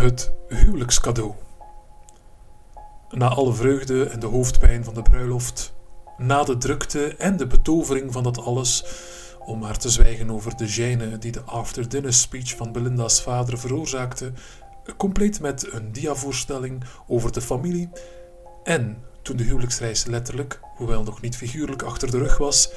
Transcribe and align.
Het 0.00 0.32
huwelijkscadeau. 0.48 1.32
Na 3.10 3.28
alle 3.28 3.52
vreugde 3.52 4.04
en 4.04 4.20
de 4.20 4.26
hoofdpijn 4.26 4.84
van 4.84 4.94
de 4.94 5.02
bruiloft, 5.02 5.72
na 6.16 6.42
de 6.42 6.56
drukte 6.56 7.16
en 7.16 7.36
de 7.36 7.46
betovering 7.46 8.12
van 8.12 8.22
dat 8.22 8.38
alles, 8.38 8.84
om 9.38 9.58
maar 9.58 9.78
te 9.78 9.90
zwijgen 9.90 10.30
over 10.30 10.56
de 10.56 10.68
gêne 10.68 11.18
die 11.18 11.32
de 11.32 11.42
after-dinner 11.42 12.12
speech 12.12 12.56
van 12.56 12.72
Belinda's 12.72 13.22
vader 13.22 13.58
veroorzaakte, 13.58 14.32
compleet 14.96 15.40
met 15.40 15.72
een 15.72 15.92
diavoorstelling 15.92 16.84
over 17.06 17.32
de 17.32 17.40
familie 17.40 17.88
en 18.64 19.04
toen 19.22 19.36
de 19.36 19.44
huwelijksreis 19.44 20.04
letterlijk, 20.04 20.60
hoewel 20.76 21.02
nog 21.02 21.20
niet 21.20 21.36
figuurlijk, 21.36 21.82
achter 21.82 22.10
de 22.10 22.18
rug 22.18 22.38
was, 22.38 22.72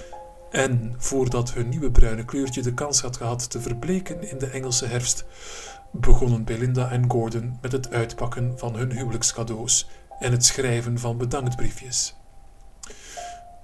en 0.54 0.96
voordat 0.98 1.54
hun 1.54 1.70
nieuwe 1.70 1.92
bruine 1.92 2.26
kleurtje 2.26 2.62
de 2.62 2.74
kans 2.74 3.02
had 3.02 3.18
gehad 3.18 3.50
te 3.50 3.62
verbleken 3.62 4.30
in 4.30 4.38
de 4.38 4.46
Engelse 4.46 4.86
herfst, 4.86 5.26
begonnen 5.92 6.44
Belinda 6.44 6.92
en 6.92 7.12
Gordon 7.12 7.58
met 7.62 7.72
het 7.72 7.92
uitpakken 7.92 8.54
van 8.60 8.76
hun 8.76 8.92
huwelijkscadeaus 8.92 9.88
en 10.20 10.32
het 10.32 10.46
schrijven 10.46 11.00
van 11.00 11.18
bedanktbriefjes. 11.18 12.16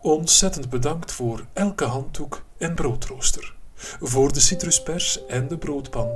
Ontzettend 0.01 0.69
bedankt 0.69 1.11
voor 1.11 1.45
elke 1.53 1.85
handdoek 1.85 2.45
en 2.57 2.75
broodrooster, 2.75 3.55
voor 4.01 4.33
de 4.33 4.39
citruspers 4.39 5.25
en 5.25 5.47
de 5.47 5.57
broodpan, 5.57 6.11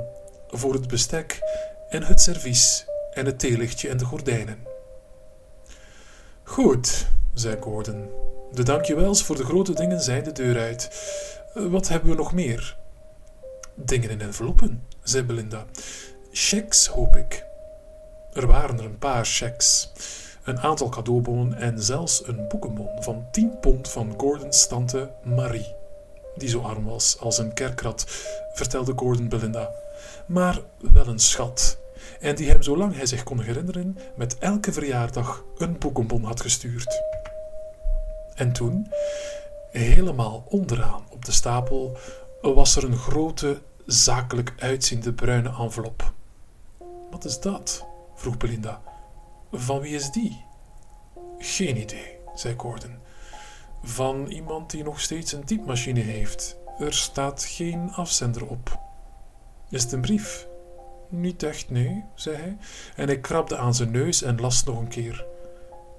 voor 0.48 0.72
het 0.72 0.88
bestek 0.88 1.40
en 1.88 2.02
het 2.02 2.20
servies 2.20 2.86
en 3.12 3.26
het 3.26 3.38
theelichtje 3.38 3.88
en 3.88 3.96
de 3.96 4.04
gordijnen. 4.04 4.58
Goed, 6.42 7.06
zei 7.34 7.56
Gordon. 7.60 8.23
De 8.54 8.62
dankjewels 8.62 9.22
voor 9.22 9.36
de 9.36 9.44
grote 9.44 9.72
dingen 9.72 10.00
zijn 10.00 10.24
de 10.24 10.32
deur 10.32 10.58
uit. 10.58 10.90
Wat 11.54 11.88
hebben 11.88 12.10
we 12.10 12.16
nog 12.16 12.32
meer? 12.32 12.76
Dingen 13.74 14.10
in 14.10 14.20
enveloppen, 14.20 14.86
zei 15.02 15.24
Belinda. 15.24 15.64
Checks, 16.32 16.86
hoop 16.86 17.16
ik. 17.16 17.44
Er 18.32 18.46
waren 18.46 18.78
er 18.78 18.84
een 18.84 18.98
paar 18.98 19.24
checks, 19.24 19.92
een 20.44 20.60
aantal 20.60 20.88
cadeaubonnen 20.88 21.58
en 21.58 21.82
zelfs 21.82 22.26
een 22.26 22.48
boekenbon 22.48 23.02
van 23.02 23.26
tien 23.30 23.58
pond 23.60 23.88
van 23.88 24.14
Gordons 24.16 24.66
tante 24.66 25.10
Marie, 25.24 25.74
die 26.36 26.48
zo 26.48 26.60
arm 26.60 26.84
was 26.84 27.18
als 27.20 27.38
een 27.38 27.54
kerkrat, 27.54 28.04
vertelde 28.52 28.92
Gordon 28.96 29.28
Belinda. 29.28 29.70
Maar 30.26 30.60
wel 30.92 31.06
een 31.06 31.18
schat, 31.18 31.78
en 32.20 32.34
die 32.34 32.48
hem 32.48 32.62
zolang 32.62 32.96
hij 32.96 33.06
zich 33.06 33.22
kon 33.22 33.40
herinneren 33.40 33.98
met 34.16 34.38
elke 34.38 34.72
verjaardag 34.72 35.44
een 35.56 35.78
boekenbon 35.78 36.24
had 36.24 36.40
gestuurd. 36.40 37.02
En 38.34 38.52
toen, 38.52 38.86
helemaal 39.70 40.44
onderaan 40.48 41.04
op 41.10 41.24
de 41.24 41.32
stapel, 41.32 41.96
was 42.40 42.76
er 42.76 42.84
een 42.84 42.96
grote, 42.96 43.62
zakelijk 43.86 44.54
uitziende 44.58 45.12
bruine 45.12 45.54
envelop. 45.58 46.12
Wat 47.10 47.24
is 47.24 47.40
dat? 47.40 47.86
vroeg 48.14 48.36
Belinda. 48.36 48.82
Van 49.52 49.80
wie 49.80 49.94
is 49.94 50.10
die? 50.10 50.44
Geen 51.38 51.76
idee, 51.76 52.16
zei 52.34 52.54
Gordon. 52.56 52.98
Van 53.82 54.26
iemand 54.26 54.70
die 54.70 54.82
nog 54.84 55.00
steeds 55.00 55.32
een 55.32 55.44
typemachine 55.44 56.00
heeft. 56.00 56.56
Er 56.78 56.94
staat 56.94 57.44
geen 57.44 57.92
afzender 57.92 58.46
op. 58.46 58.78
Is 59.70 59.82
het 59.82 59.92
een 59.92 60.00
brief? 60.00 60.46
Niet 61.08 61.42
echt, 61.42 61.70
nee, 61.70 62.04
zei 62.14 62.36
hij, 62.36 62.56
en 62.96 63.06
hij 63.06 63.20
krabde 63.20 63.56
aan 63.56 63.74
zijn 63.74 63.90
neus 63.90 64.22
en 64.22 64.40
las 64.40 64.64
nog 64.64 64.78
een 64.78 64.88
keer. 64.88 65.26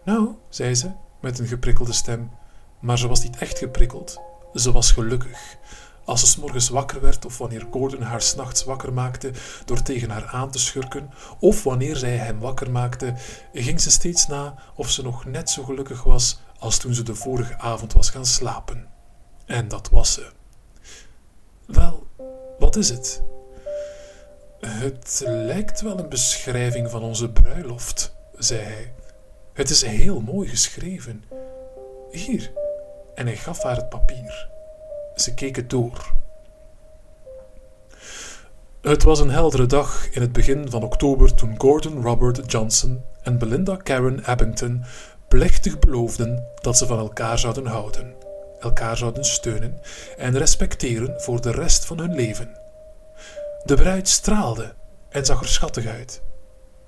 Nou, 0.04 0.36
zei 0.50 0.76
ze, 0.76 0.92
met 1.26 1.40
een 1.40 1.48
geprikkelde 1.48 1.94
stem, 1.94 2.32
maar 2.80 2.98
ze 2.98 3.08
was 3.08 3.24
niet 3.24 3.38
echt 3.38 3.58
geprikkeld. 3.58 4.22
Ze 4.54 4.72
was 4.72 4.92
gelukkig. 4.92 5.58
Als 6.04 6.20
ze 6.20 6.28
s 6.28 6.38
morgens 6.38 6.70
wakker 6.70 7.02
werd, 7.02 7.26
of 7.26 7.38
wanneer 7.38 7.68
Gordon 7.72 8.02
haar 8.02 8.22
s'nachts 8.22 8.64
wakker 8.64 8.94
maakte 8.94 9.32
door 9.66 9.82
tegen 9.82 10.10
haar 10.10 10.26
aan 10.26 10.52
te 10.52 10.60
schurken, 10.60 11.10
of 11.40 11.64
wanneer 11.64 11.96
zij 11.96 12.18
hem 12.18 12.40
wakker 12.40 12.72
maakte, 12.72 13.14
ging 13.54 13.82
ze 13.82 13.92
steeds 13.92 14.28
na 14.28 14.56
of 14.76 14.90
ze 14.90 15.02
nog 15.02 15.26
net 15.26 15.50
zo 15.50 15.64
gelukkig 15.64 16.04
was 16.04 16.40
als 16.60 16.78
toen 16.78 16.94
ze 16.94 17.04
de 17.04 17.16
vorige 17.16 17.58
avond 17.58 17.94
was 17.94 18.10
gaan 18.10 18.26
slapen. 18.26 18.88
En 19.46 19.68
dat 19.68 19.90
was 19.90 20.14
ze. 20.14 20.32
Wel, 21.66 22.08
wat 22.60 22.76
is 22.76 22.90
het? 22.90 23.24
Het 24.60 25.24
lijkt 25.26 25.82
wel 25.82 26.00
een 26.00 26.10
beschrijving 26.10 26.90
van 26.90 27.04
onze 27.04 27.30
bruiloft, 27.30 28.16
zei 28.38 28.62
hij. 28.62 28.94
Het 29.56 29.70
is 29.70 29.82
heel 29.82 30.22
mooi 30.22 30.50
geschreven. 30.50 31.24
Hier. 32.12 32.52
En 33.14 33.26
hij 33.26 33.36
gaf 33.36 33.64
haar 33.64 33.76
het 33.76 33.90
papier. 33.90 34.50
Ze 35.16 35.34
keek 35.34 35.56
het 35.56 35.70
door. 35.70 36.14
Het 38.82 39.04
was 39.04 39.20
een 39.20 39.30
heldere 39.30 39.66
dag 39.66 40.10
in 40.12 40.22
het 40.22 40.32
begin 40.32 40.70
van 40.70 40.84
oktober 40.84 41.34
toen 41.34 41.56
Gordon 41.58 42.02
Robert 42.02 42.52
Johnson 42.52 43.04
en 43.22 43.38
Belinda 43.38 43.76
Karen 43.76 44.26
Abington 44.26 44.84
plechtig 45.28 45.80
beloofden 45.80 46.48
dat 46.62 46.78
ze 46.78 46.86
van 46.86 47.00
elkaar 47.00 47.40
zouden 47.40 47.66
houden, 47.66 48.14
elkaar 48.60 48.98
zouden 48.98 49.26
steunen 49.26 49.82
en 50.18 50.38
respecteren 50.38 51.22
voor 51.22 51.42
de 51.42 51.52
rest 51.52 51.86
van 51.86 51.98
hun 51.98 52.16
leven. 52.16 52.58
De 53.64 53.76
bruid 53.76 54.08
straalde 54.08 54.74
en 55.10 55.26
zag 55.26 55.42
er 55.42 55.48
schattig 55.48 55.86
uit. 55.86 56.22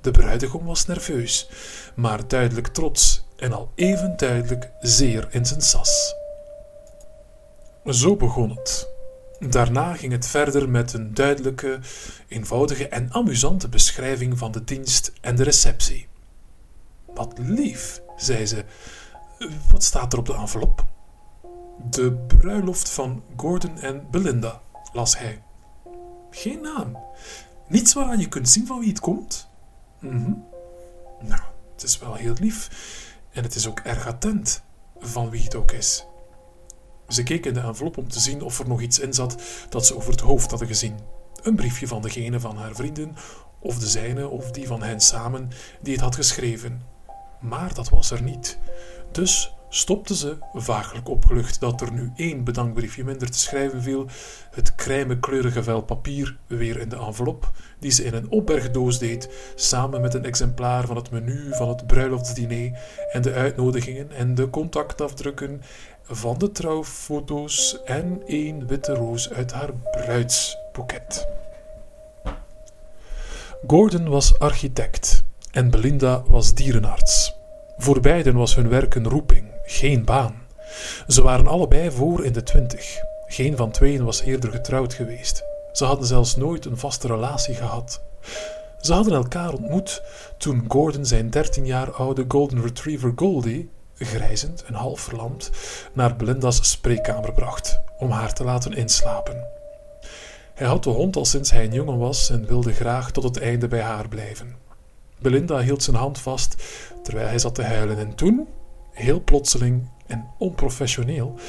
De 0.08 0.14
bruidegom 0.14 0.66
was 0.66 0.86
nerveus, 0.86 1.50
maar 1.96 2.28
duidelijk 2.28 2.68
trots 2.68 3.26
en 3.36 3.54
al 3.54 3.72
even 3.76 4.14
duidelijk 4.18 4.72
zeer 4.80 5.28
in 5.32 5.46
zijn 5.46 5.62
sas. 5.62 6.16
Zo 7.86 8.16
begon 8.16 8.50
het. 8.50 8.90
Daarna 9.40 9.94
ging 9.94 10.12
het 10.12 10.28
verder 10.28 10.70
met 10.70 10.94
een 10.94 11.14
duidelijke, 11.14 11.80
eenvoudige 12.28 12.88
en 12.88 13.14
amusante 13.14 13.70
beschrijving 13.70 14.38
van 14.38 14.52
de 14.52 14.64
dienst 14.64 15.14
en 15.22 15.36
de 15.36 15.44
receptie. 15.44 16.08
Wat 17.06 17.34
lief, 17.38 18.02
zei 18.18 18.46
ze. 18.46 18.66
Wat 19.72 19.84
staat 19.84 20.14
er 20.14 20.20
op 20.20 20.26
de 20.26 20.34
envelop? 20.34 20.86
De 21.90 22.12
bruiloft 22.14 22.90
van 22.90 23.24
Gordon 23.36 23.80
en 23.80 24.08
Belinda, 24.12 24.62
las 24.94 25.18
hij. 25.18 25.44
Geen 26.30 26.62
naam. 26.62 26.98
Niets 27.68 27.94
waaraan 27.94 28.20
je 28.20 28.28
kunt 28.28 28.50
zien 28.50 28.68
van 28.68 28.80
wie 28.80 28.90
het 28.90 29.00
komt? 29.00 29.47
Mhm. 30.00 30.34
Nou, 31.20 31.42
het 31.74 31.84
is 31.84 32.00
wel 32.00 32.14
heel 32.14 32.36
lief. 32.40 32.70
En 33.32 33.44
het 33.44 33.56
is 33.56 33.68
ook 33.68 33.80
erg 33.80 34.08
attent 34.08 34.64
van 35.00 35.30
wie 35.30 35.44
het 35.44 35.56
ook 35.56 35.72
is. 35.72 36.06
Ze 37.08 37.24
keek 37.24 37.46
in 37.46 37.54
de 37.54 37.60
envelop 37.60 37.98
om 37.98 38.08
te 38.08 38.20
zien 38.20 38.42
of 38.42 38.60
er 38.60 38.68
nog 38.68 38.82
iets 38.82 39.00
in 39.00 39.14
zat 39.14 39.42
dat 39.70 39.86
ze 39.86 39.96
over 39.96 40.12
het 40.12 40.20
hoofd 40.20 40.50
hadden 40.50 40.68
gezien. 40.68 41.00
Een 41.42 41.56
briefje 41.56 41.88
van 41.88 42.02
degene 42.02 42.40
van 42.40 42.58
haar 42.58 42.76
vrienden, 42.76 43.16
of 43.60 43.80
de 43.80 43.88
zijne, 43.88 44.28
of 44.28 44.52
die 44.52 44.68
van 44.68 44.84
hen 44.84 45.00
samen, 45.00 45.50
die 45.82 45.94
het 45.94 46.02
had 46.02 46.16
geschreven. 46.16 46.82
Maar 47.40 47.74
dat 47.74 47.90
was 47.90 48.12
er 48.12 48.22
niet. 48.22 48.58
Dus 49.12 49.57
stopte 49.70 50.16
ze, 50.16 50.38
vaaglijk 50.54 51.10
opgelucht 51.10 51.60
dat 51.60 51.82
er 51.82 51.92
nu 51.92 52.12
één 52.16 52.44
bedankbriefje 52.44 53.04
minder 53.04 53.32
te 53.32 53.40
schrijven 53.40 53.82
viel, 53.82 54.06
het 54.52 54.76
kleurige 55.20 55.64
vel 55.64 55.82
papier 55.82 56.38
weer 56.48 56.80
in 56.80 56.90
de 56.90 56.96
envelop, 56.96 57.52
die 57.80 57.92
ze 57.92 58.04
in 58.04 58.14
een 58.14 58.30
opbergdoos 58.30 59.00
deed, 59.00 59.30
samen 59.56 60.02
met 60.02 60.14
een 60.14 60.26
exemplaar 60.26 60.86
van 60.86 60.96
het 60.96 61.12
menu 61.12 61.48
van 61.52 61.70
het 61.70 61.88
bruiloftsdiner 61.88 62.80
en 63.12 63.22
de 63.22 63.34
uitnodigingen 63.34 64.12
en 64.12 64.36
de 64.36 64.50
contactafdrukken 64.50 65.62
van 66.04 66.38
de 66.38 66.52
trouwfoto's 66.52 67.80
en 67.86 68.22
één 68.26 68.68
witte 68.68 68.94
roos 68.94 69.30
uit 69.30 69.52
haar 69.52 69.74
bruidsboeket. 69.92 71.28
Gordon 73.68 74.10
was 74.10 74.40
architect 74.40 75.24
en 75.52 75.70
Belinda 75.70 76.24
was 76.28 76.54
dierenarts. 76.54 77.36
Voor 77.78 78.00
beiden 78.00 78.36
was 78.36 78.56
hun 78.56 78.70
werk 78.70 78.96
een 78.96 79.08
roeping, 79.08 79.47
geen 79.68 80.06
baan. 80.06 80.36
Ze 81.08 81.22
waren 81.22 81.48
allebei 81.48 81.92
voor 81.92 82.26
in 82.26 82.34
de 82.34 82.44
twintig. 82.44 82.98
Geen 83.28 83.58
van 83.58 83.72
tweeën 83.72 84.04
was 84.04 84.22
eerder 84.22 84.52
getrouwd 84.52 84.94
geweest. 84.94 85.44
Ze 85.72 85.86
hadden 85.86 86.08
zelfs 86.08 86.36
nooit 86.36 86.66
een 86.66 86.78
vaste 86.78 87.08
relatie 87.08 87.56
gehad. 87.56 88.02
Ze 88.82 88.94
hadden 88.94 89.14
elkaar 89.14 89.54
ontmoet 89.54 90.04
toen 90.38 90.66
Gordon 90.68 91.06
zijn 91.06 91.30
dertien 91.30 91.66
jaar 91.66 91.92
oude 91.92 92.26
Golden 92.28 92.62
Retriever 92.62 93.12
Goldie, 93.16 93.70
grijzend 93.96 94.64
en 94.64 94.74
half 94.74 95.00
verlamd, 95.00 95.52
naar 95.94 96.16
Belinda's 96.16 96.70
spreekkamer 96.70 97.34
bracht 97.34 97.80
om 97.98 98.12
haar 98.12 98.34
te 98.34 98.44
laten 98.44 98.74
inslapen. 98.74 99.46
Hij 100.54 100.68
had 100.68 100.84
de 100.84 100.90
hond 100.90 101.16
al 101.16 101.26
sinds 101.26 101.52
hij 101.52 101.64
een 101.64 101.74
jongen 101.74 101.98
was 101.98 102.30
en 102.30 102.48
wilde 102.48 102.74
graag 102.74 103.12
tot 103.12 103.24
het 103.24 103.40
einde 103.40 103.68
bij 103.68 103.82
haar 103.82 104.08
blijven. 104.08 104.56
Belinda 105.20 105.60
hield 105.60 105.84
zijn 105.84 105.96
hand 105.96 106.20
vast 106.20 106.56
terwijl 107.04 107.28
hij 107.28 107.40
zat 107.40 107.56
te 107.56 107.64
huilen 107.64 107.98
en 107.98 108.16
toen, 108.16 108.48
heel 108.98 109.24
plotseling 109.24 109.90
en 110.06 110.28
onprofessioneel, 110.38 111.40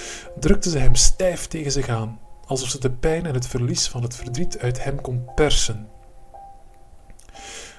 drukte 0.41 0.71
ze 0.71 0.79
hem 0.79 0.95
stijf 0.95 1.47
tegen 1.47 1.73
zich 1.73 1.89
aan, 1.89 2.21
alsof 2.47 2.69
ze 2.69 2.81
de 2.81 2.91
pijn 2.91 3.27
en 3.27 3.35
het 3.35 3.47
verlies 3.47 3.89
van 3.89 4.03
het 4.03 4.15
verdriet 4.15 4.59
uit 4.59 4.85
hem 4.85 5.01
kon 5.01 5.25
persen. 5.35 5.89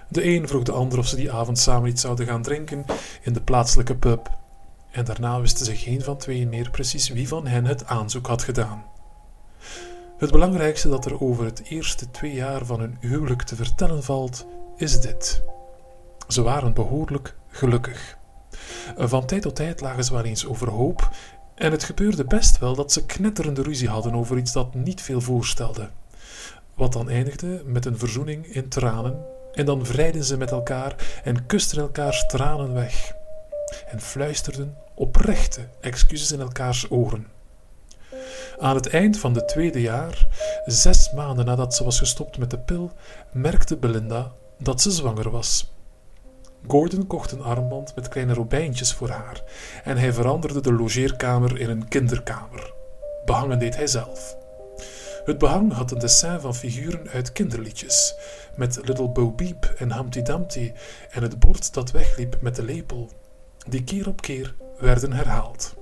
De 0.07 0.23
een 0.35 0.47
vroeg 0.47 0.63
de 0.63 0.71
ander 0.71 0.99
of 0.99 1.07
ze 1.07 1.15
die 1.15 1.31
avond 1.31 1.59
samen 1.59 1.89
iets 1.89 2.01
zouden 2.01 2.25
gaan 2.25 2.41
drinken 2.41 2.85
in 3.21 3.33
de 3.33 3.41
plaatselijke 3.41 3.95
pub, 3.95 4.37
en 4.91 5.05
daarna 5.05 5.41
wisten 5.41 5.65
ze 5.65 5.75
geen 5.75 6.01
van 6.01 6.17
tweeën 6.17 6.49
meer 6.49 6.69
precies 6.69 7.09
wie 7.09 7.27
van 7.27 7.47
hen 7.47 7.65
het 7.65 7.85
aanzoek 7.85 8.27
had 8.27 8.43
gedaan. 8.43 8.85
Het 10.17 10.31
belangrijkste 10.31 10.89
dat 10.89 11.05
er 11.05 11.21
over 11.21 11.45
het 11.45 11.61
eerste 11.63 12.11
twee 12.11 12.33
jaar 12.33 12.65
van 12.65 12.79
hun 12.79 12.97
huwelijk 12.99 13.41
te 13.41 13.55
vertellen 13.55 14.03
valt, 14.03 14.45
is 14.75 15.01
dit. 15.01 15.43
Ze 16.27 16.41
waren 16.41 16.73
behoorlijk 16.73 17.35
gelukkig. 17.47 18.18
Van 18.97 19.25
tijd 19.25 19.41
tot 19.41 19.55
tijd 19.55 19.81
lagen 19.81 20.03
ze 20.03 20.13
wel 20.13 20.23
eens 20.23 20.45
overhoop 20.45 21.09
en 21.55 21.71
het 21.71 21.83
gebeurde 21.83 22.25
best 22.25 22.59
wel 22.59 22.75
dat 22.75 22.91
ze 22.91 23.05
knetterende 23.05 23.61
ruzie 23.61 23.89
hadden 23.89 24.13
over 24.13 24.37
iets 24.37 24.51
dat 24.51 24.73
niet 24.73 25.01
veel 25.01 25.21
voorstelde. 25.21 25.89
Wat 26.73 26.93
dan 26.93 27.09
eindigde 27.09 27.61
met 27.65 27.85
een 27.85 27.97
verzoening 27.97 28.45
in 28.45 28.69
tranen 28.69 29.25
en 29.53 29.65
dan 29.65 29.85
vrijden 29.85 30.23
ze 30.23 30.37
met 30.37 30.51
elkaar 30.51 30.95
en 31.23 31.45
kusten 31.45 31.81
elkaars 31.81 32.25
tranen 32.27 32.73
weg 32.73 33.11
en 33.87 34.01
fluisterden 34.01 34.75
oprechte 34.93 35.67
excuses 35.81 36.31
in 36.31 36.39
elkaars 36.39 36.89
oren. 36.89 37.27
Aan 38.59 38.75
het 38.75 38.87
eind 38.87 39.17
van 39.17 39.35
het 39.35 39.47
tweede 39.47 39.81
jaar, 39.81 40.27
zes 40.65 41.11
maanden 41.11 41.45
nadat 41.45 41.75
ze 41.75 41.83
was 41.83 41.99
gestopt 41.99 42.37
met 42.37 42.49
de 42.49 42.59
pil, 42.59 42.91
merkte 43.31 43.77
Belinda 43.77 44.31
dat 44.57 44.81
ze 44.81 44.91
zwanger 44.91 45.29
was. 45.29 45.71
Gordon 46.67 47.07
kocht 47.07 47.31
een 47.31 47.41
armband 47.41 47.95
met 47.95 48.07
kleine 48.07 48.33
robijntjes 48.33 48.93
voor 48.93 49.09
haar 49.09 49.43
en 49.83 49.97
hij 49.97 50.13
veranderde 50.13 50.61
de 50.61 50.73
logeerkamer 50.73 51.59
in 51.59 51.69
een 51.69 51.87
kinderkamer. 51.87 52.73
Behangen 53.25 53.59
deed 53.59 53.75
hij 53.75 53.87
zelf. 53.87 54.37
Het 55.25 55.37
behang 55.37 55.73
had 55.73 55.91
een 55.91 55.99
dessin 55.99 56.39
van 56.39 56.55
figuren 56.55 57.09
uit 57.09 57.31
kinderliedjes, 57.31 58.15
met 58.55 58.79
Little 58.83 59.09
Bo 59.09 59.31
Peep 59.31 59.73
en 59.77 59.93
Humpty 59.93 60.21
Dumpty 60.21 60.71
en 61.09 61.21
het 61.21 61.39
bord 61.39 61.73
dat 61.73 61.91
wegliep 61.91 62.37
met 62.41 62.55
de 62.55 62.63
lepel, 62.63 63.09
die 63.67 63.83
keer 63.83 64.07
op 64.07 64.21
keer 64.21 64.55
werden 64.79 65.13
herhaald. 65.13 65.75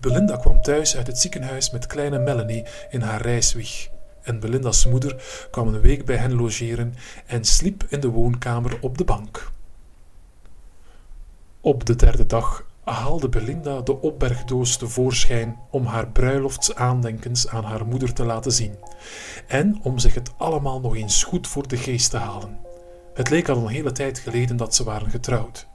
Belinda 0.00 0.36
kwam 0.36 0.62
thuis 0.62 0.96
uit 0.96 1.06
het 1.06 1.18
ziekenhuis 1.18 1.70
met 1.70 1.86
kleine 1.86 2.18
Melanie 2.18 2.64
in 2.90 3.00
haar 3.00 3.22
reiswieg. 3.22 3.88
En 4.22 4.40
Belinda's 4.40 4.86
moeder 4.86 5.46
kwam 5.50 5.68
een 5.68 5.80
week 5.80 6.04
bij 6.04 6.16
hen 6.16 6.34
logeren 6.34 6.94
en 7.26 7.44
sliep 7.44 7.84
in 7.88 8.00
de 8.00 8.08
woonkamer 8.08 8.78
op 8.80 8.98
de 8.98 9.04
bank. 9.04 9.50
Op 11.60 11.84
de 11.84 11.96
derde 11.96 12.26
dag 12.26 12.66
haalde 12.84 13.28
Belinda 13.28 13.80
de 13.80 14.00
opbergdoos 14.00 14.76
tevoorschijn 14.76 15.58
om 15.70 15.86
haar 15.86 16.08
bruiloftsaandenkens 16.08 17.48
aan 17.48 17.64
haar 17.64 17.86
moeder 17.86 18.12
te 18.12 18.24
laten 18.24 18.52
zien 18.52 18.74
en 19.46 19.80
om 19.82 19.98
zich 19.98 20.14
het 20.14 20.32
allemaal 20.36 20.80
nog 20.80 20.96
eens 20.96 21.24
goed 21.24 21.46
voor 21.46 21.68
de 21.68 21.76
geest 21.76 22.10
te 22.10 22.16
halen. 22.16 22.58
Het 23.14 23.30
leek 23.30 23.48
al 23.48 23.56
een 23.56 23.68
hele 23.68 23.92
tijd 23.92 24.18
geleden 24.18 24.56
dat 24.56 24.74
ze 24.74 24.84
waren 24.84 25.10
getrouwd. 25.10 25.67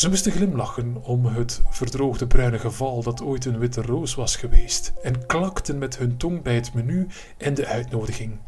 Ze 0.00 0.08
moesten 0.08 0.32
glimlachen 0.32 0.96
om 1.02 1.26
het 1.26 1.62
verdroogde 1.70 2.26
bruine 2.26 2.58
geval 2.58 3.02
dat 3.02 3.22
ooit 3.22 3.44
een 3.44 3.58
witte 3.58 3.82
roos 3.82 4.14
was 4.14 4.36
geweest 4.36 4.92
en 5.02 5.26
klakten 5.26 5.78
met 5.78 5.98
hun 5.98 6.16
tong 6.16 6.42
bij 6.42 6.54
het 6.54 6.74
menu 6.74 7.06
en 7.36 7.54
de 7.54 7.66
uitnodiging. 7.66 8.38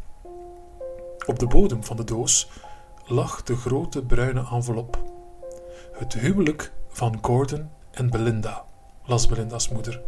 Op 1.25 1.39
de 1.39 1.47
bodem 1.47 1.83
van 1.83 1.97
de 1.97 2.03
doos 2.03 2.49
lag 3.05 3.43
de 3.43 3.55
grote 3.55 4.01
bruine 4.01 4.47
envelop. 4.51 5.03
Het 5.91 6.13
huwelijk 6.13 6.71
van 6.89 7.17
Gordon 7.21 7.69
en 7.91 8.09
Belinda, 8.09 8.65
las 9.05 9.27
Belinda's 9.27 9.69
moeder. 9.69 10.01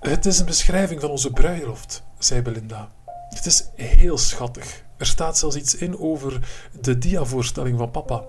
Het 0.00 0.26
is 0.26 0.38
een 0.38 0.46
beschrijving 0.46 1.00
van 1.00 1.10
onze 1.10 1.30
bruiloft, 1.30 2.02
zei 2.18 2.42
Belinda. 2.42 2.88
Het 3.28 3.46
is 3.46 3.68
heel 3.74 4.18
schattig. 4.18 4.84
Er 4.96 5.06
staat 5.06 5.38
zelfs 5.38 5.56
iets 5.56 5.74
in 5.74 5.98
over 5.98 6.48
de 6.80 6.98
diavoorstelling 6.98 7.78
van 7.78 7.90
papa. 7.90 8.24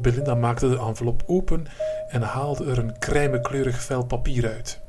Belinda 0.00 0.34
maakte 0.34 0.68
de 0.68 0.78
envelop 0.78 1.22
open 1.26 1.66
en 2.08 2.22
haalde 2.22 2.64
er 2.64 2.78
een 2.78 2.98
krijmenkleurig 2.98 3.82
vel 3.82 4.04
papier 4.04 4.48
uit. 4.48 4.80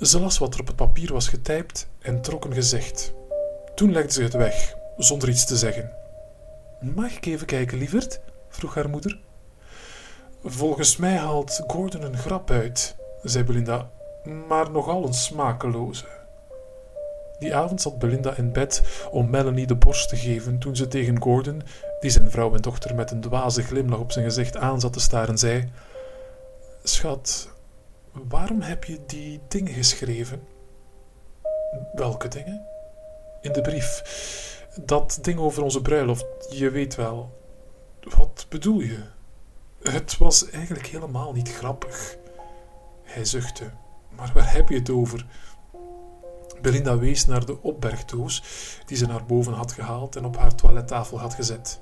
Ze 0.00 0.20
las 0.20 0.38
wat 0.38 0.54
er 0.54 0.60
op 0.60 0.66
het 0.66 0.76
papier 0.76 1.12
was 1.12 1.28
getypt 1.28 1.88
en 2.00 2.20
trok 2.20 2.44
een 2.44 2.54
gezicht. 2.54 3.14
Toen 3.74 3.92
legde 3.92 4.12
ze 4.12 4.22
het 4.22 4.32
weg, 4.32 4.74
zonder 4.96 5.28
iets 5.28 5.46
te 5.46 5.56
zeggen. 5.56 5.92
Mag 6.80 7.16
ik 7.16 7.26
even 7.26 7.46
kijken, 7.46 7.78
lieverd? 7.78 8.20
vroeg 8.48 8.74
haar 8.74 8.88
moeder. 8.88 9.18
Volgens 10.44 10.96
mij 10.96 11.16
haalt 11.16 11.62
Gordon 11.66 12.02
een 12.02 12.18
grap 12.18 12.50
uit, 12.50 12.96
zei 13.22 13.44
Belinda, 13.44 13.90
maar 14.48 14.70
nogal 14.70 15.06
een 15.06 15.14
smakeloze. 15.14 16.04
Die 17.38 17.54
avond 17.54 17.82
zat 17.82 17.98
Belinda 17.98 18.36
in 18.36 18.52
bed 18.52 18.82
om 19.10 19.30
Melanie 19.30 19.66
de 19.66 19.76
borst 19.76 20.08
te 20.08 20.16
geven 20.16 20.58
toen 20.58 20.76
ze 20.76 20.88
tegen 20.88 21.22
Gordon, 21.22 21.62
die 22.00 22.10
zijn 22.10 22.30
vrouw 22.30 22.54
en 22.54 22.62
dochter 22.62 22.94
met 22.94 23.10
een 23.10 23.20
dwaze 23.20 23.62
glimlach 23.62 23.98
op 23.98 24.12
zijn 24.12 24.24
gezicht 24.24 24.56
aan 24.56 24.80
zat 24.80 24.92
te 24.92 25.00
staren, 25.00 25.38
zei: 25.38 25.72
Schat, 26.82 27.48
waarom 28.12 28.60
heb 28.60 28.84
je 28.84 29.00
die 29.06 29.40
dingen 29.48 29.72
geschreven? 29.72 30.42
Welke 31.94 32.28
dingen? 32.28 32.66
In 33.40 33.52
de 33.52 33.60
brief. 33.60 34.02
Dat 34.84 35.18
ding 35.22 35.38
over 35.38 35.62
onze 35.62 35.82
bruiloft, 35.82 36.26
je 36.50 36.70
weet 36.70 36.94
wel. 36.94 37.36
Wat 38.16 38.46
bedoel 38.48 38.80
je? 38.80 39.02
Het 39.82 40.16
was 40.16 40.50
eigenlijk 40.50 40.86
helemaal 40.86 41.32
niet 41.32 41.54
grappig. 41.54 42.16
Hij 43.02 43.24
zuchtte. 43.24 43.70
Maar 44.08 44.30
waar 44.34 44.52
heb 44.52 44.68
je 44.68 44.74
het 44.74 44.90
over? 44.90 45.26
Belinda 46.60 46.98
wees 46.98 47.26
naar 47.26 47.46
de 47.46 47.62
opbergdoos 47.62 48.42
die 48.86 48.96
ze 48.96 49.06
naar 49.06 49.24
boven 49.24 49.52
had 49.52 49.72
gehaald 49.72 50.16
en 50.16 50.24
op 50.24 50.36
haar 50.36 50.54
toilettafel 50.54 51.20
had 51.20 51.34
gezet. 51.34 51.80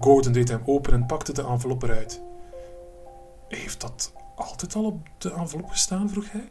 Gordon 0.00 0.32
deed 0.32 0.48
hem 0.48 0.62
open 0.66 0.92
en 0.92 1.06
pakte 1.06 1.32
de 1.32 1.42
envelop 1.42 1.82
eruit. 1.82 2.20
Heeft 3.48 3.80
dat 3.80 4.12
altijd 4.34 4.74
al 4.74 4.84
op 4.84 5.06
de 5.18 5.32
envelop 5.32 5.68
gestaan? 5.68 6.10
vroeg 6.10 6.32
hij. 6.32 6.50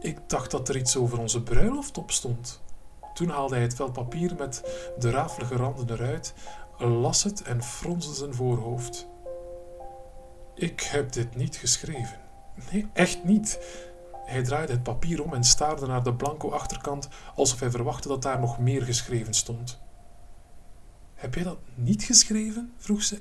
Ik 0.00 0.18
dacht 0.26 0.50
dat 0.50 0.68
er 0.68 0.76
iets 0.76 0.96
over 0.96 1.18
onze 1.18 1.42
bruiloft 1.42 1.98
op 1.98 2.10
stond. 2.10 2.62
Toen 3.14 3.28
haalde 3.28 3.54
hij 3.54 3.62
het 3.62 3.74
vel 3.74 3.90
papier 3.90 4.34
met 4.38 4.62
de 4.98 5.10
rafelige 5.10 5.56
randen 5.56 5.90
eruit, 5.90 6.34
las 6.78 7.22
het 7.22 7.42
en 7.42 7.62
fronste 7.62 8.14
zijn 8.14 8.34
voorhoofd. 8.34 9.06
Ik 10.54 10.80
heb 10.80 11.12
dit 11.12 11.36
niet 11.36 11.56
geschreven. 11.56 12.18
Nee, 12.72 12.88
echt 12.92 13.24
niet. 13.24 13.58
Hij 14.24 14.42
draaide 14.42 14.72
het 14.72 14.82
papier 14.82 15.22
om 15.22 15.34
en 15.34 15.44
staarde 15.44 15.86
naar 15.86 16.02
de 16.02 16.14
blanco 16.14 16.50
achterkant 16.50 17.08
alsof 17.34 17.60
hij 17.60 17.70
verwachtte 17.70 18.08
dat 18.08 18.22
daar 18.22 18.40
nog 18.40 18.58
meer 18.58 18.82
geschreven 18.82 19.34
stond. 19.34 19.82
Heb 21.24 21.34
jij 21.34 21.44
dat 21.44 21.58
niet 21.74 22.02
geschreven? 22.02 22.72
vroeg 22.78 23.02
ze. 23.02 23.18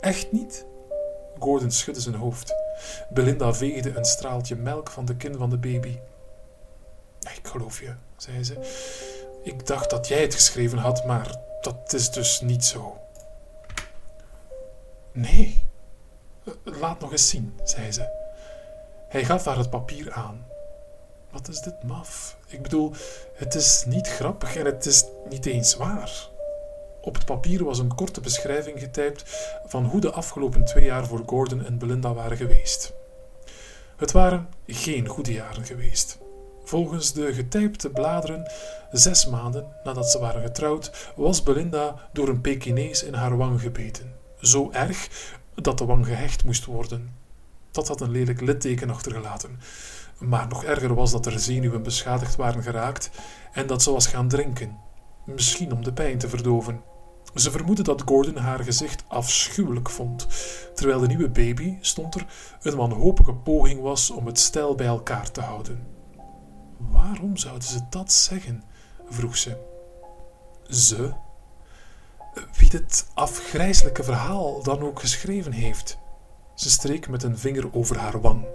Echt 0.00 0.32
niet? 0.32 0.66
Gordon 1.38 1.70
schudde 1.70 2.00
zijn 2.00 2.14
hoofd. 2.14 2.54
Belinda 3.10 3.54
veegde 3.54 3.96
een 3.96 4.04
straaltje 4.04 4.56
melk 4.56 4.90
van 4.90 5.04
de 5.04 5.16
kin 5.16 5.36
van 5.36 5.50
de 5.50 5.58
baby. 5.58 5.98
Ik 7.20 7.40
geloof 7.42 7.80
je, 7.80 7.94
zei 8.16 8.44
ze. 8.44 8.54
Ik 9.42 9.66
dacht 9.66 9.90
dat 9.90 10.08
jij 10.08 10.20
het 10.20 10.34
geschreven 10.34 10.78
had, 10.78 11.06
maar 11.06 11.36
dat 11.60 11.92
is 11.92 12.10
dus 12.10 12.40
niet 12.40 12.64
zo. 12.64 13.00
Nee. 15.12 15.64
Laat 16.62 17.00
nog 17.00 17.12
eens 17.12 17.28
zien, 17.28 17.60
zei 17.64 17.92
ze. 17.92 18.08
Hij 19.08 19.24
gaf 19.24 19.44
haar 19.44 19.58
het 19.58 19.70
papier 19.70 20.12
aan. 20.12 20.46
Wat 21.30 21.48
is 21.48 21.60
dit 21.60 21.82
maf? 21.82 22.36
Ik 22.46 22.62
bedoel, 22.62 22.92
het 23.34 23.54
is 23.54 23.84
niet 23.86 24.08
grappig 24.08 24.56
en 24.56 24.64
het 24.64 24.86
is 24.86 25.04
niet 25.28 25.46
eens 25.46 25.74
waar. 25.74 26.34
Op 27.06 27.14
het 27.14 27.24
papier 27.24 27.64
was 27.64 27.78
een 27.78 27.94
korte 27.94 28.20
beschrijving 28.20 28.80
getypt 28.80 29.24
van 29.66 29.84
hoe 29.84 30.00
de 30.00 30.10
afgelopen 30.10 30.64
twee 30.64 30.84
jaar 30.84 31.06
voor 31.06 31.22
Gordon 31.26 31.64
en 31.64 31.78
Belinda 31.78 32.14
waren 32.14 32.36
geweest. 32.36 32.92
Het 33.96 34.12
waren 34.12 34.48
geen 34.66 35.06
goede 35.06 35.32
jaren 35.32 35.64
geweest. 35.64 36.18
Volgens 36.64 37.12
de 37.12 37.34
getypte 37.34 37.90
bladeren, 37.90 38.50
zes 38.92 39.26
maanden 39.26 39.66
nadat 39.84 40.10
ze 40.10 40.18
waren 40.18 40.42
getrouwd, 40.42 41.12
was 41.16 41.42
Belinda 41.42 42.08
door 42.12 42.28
een 42.28 42.40
Pekinees 42.40 43.02
in 43.02 43.14
haar 43.14 43.36
wang 43.36 43.60
gebeten. 43.60 44.14
Zo 44.40 44.70
erg 44.72 45.08
dat 45.54 45.78
de 45.78 45.84
wang 45.84 46.06
gehecht 46.06 46.44
moest 46.44 46.64
worden. 46.64 47.14
Dat 47.70 47.88
had 47.88 48.00
een 48.00 48.10
lelijk 48.10 48.40
litteken 48.40 48.90
achtergelaten. 48.90 49.60
Maar 50.18 50.48
nog 50.48 50.64
erger 50.64 50.94
was 50.94 51.10
dat 51.10 51.26
er 51.26 51.38
zenuwen 51.38 51.82
beschadigd 51.82 52.36
waren 52.36 52.62
geraakt 52.62 53.10
en 53.52 53.66
dat 53.66 53.82
ze 53.82 53.92
was 53.92 54.06
gaan 54.06 54.28
drinken. 54.28 54.78
Misschien 55.24 55.72
om 55.72 55.84
de 55.84 55.92
pijn 55.92 56.18
te 56.18 56.28
verdoven. 56.28 56.94
Ze 57.36 57.50
vermoedde 57.50 57.82
dat 57.82 58.02
Gordon 58.04 58.36
haar 58.36 58.64
gezicht 58.64 59.04
afschuwelijk 59.08 59.90
vond, 59.90 60.26
terwijl 60.74 61.00
de 61.00 61.06
nieuwe 61.06 61.28
baby, 61.28 61.76
stond 61.80 62.14
er, 62.14 62.26
een 62.62 62.76
wanhopige 62.76 63.34
poging 63.34 63.80
was 63.80 64.10
om 64.10 64.26
het 64.26 64.38
stijl 64.38 64.74
bij 64.74 64.86
elkaar 64.86 65.30
te 65.30 65.40
houden. 65.40 65.86
Waarom 66.78 67.36
zouden 67.36 67.68
ze 67.68 67.80
dat 67.90 68.12
zeggen? 68.12 68.62
vroeg 69.08 69.36
ze. 69.36 69.56
Ze? 70.68 71.12
Wie 72.56 72.70
dit 72.70 73.06
afgrijzelijke 73.14 74.04
verhaal 74.04 74.62
dan 74.62 74.80
ook 74.80 75.00
geschreven 75.00 75.52
heeft. 75.52 75.98
Ze 76.54 76.70
streek 76.70 77.08
met 77.08 77.22
een 77.22 77.38
vinger 77.38 77.74
over 77.74 77.98
haar 77.98 78.20
wang. 78.20 78.46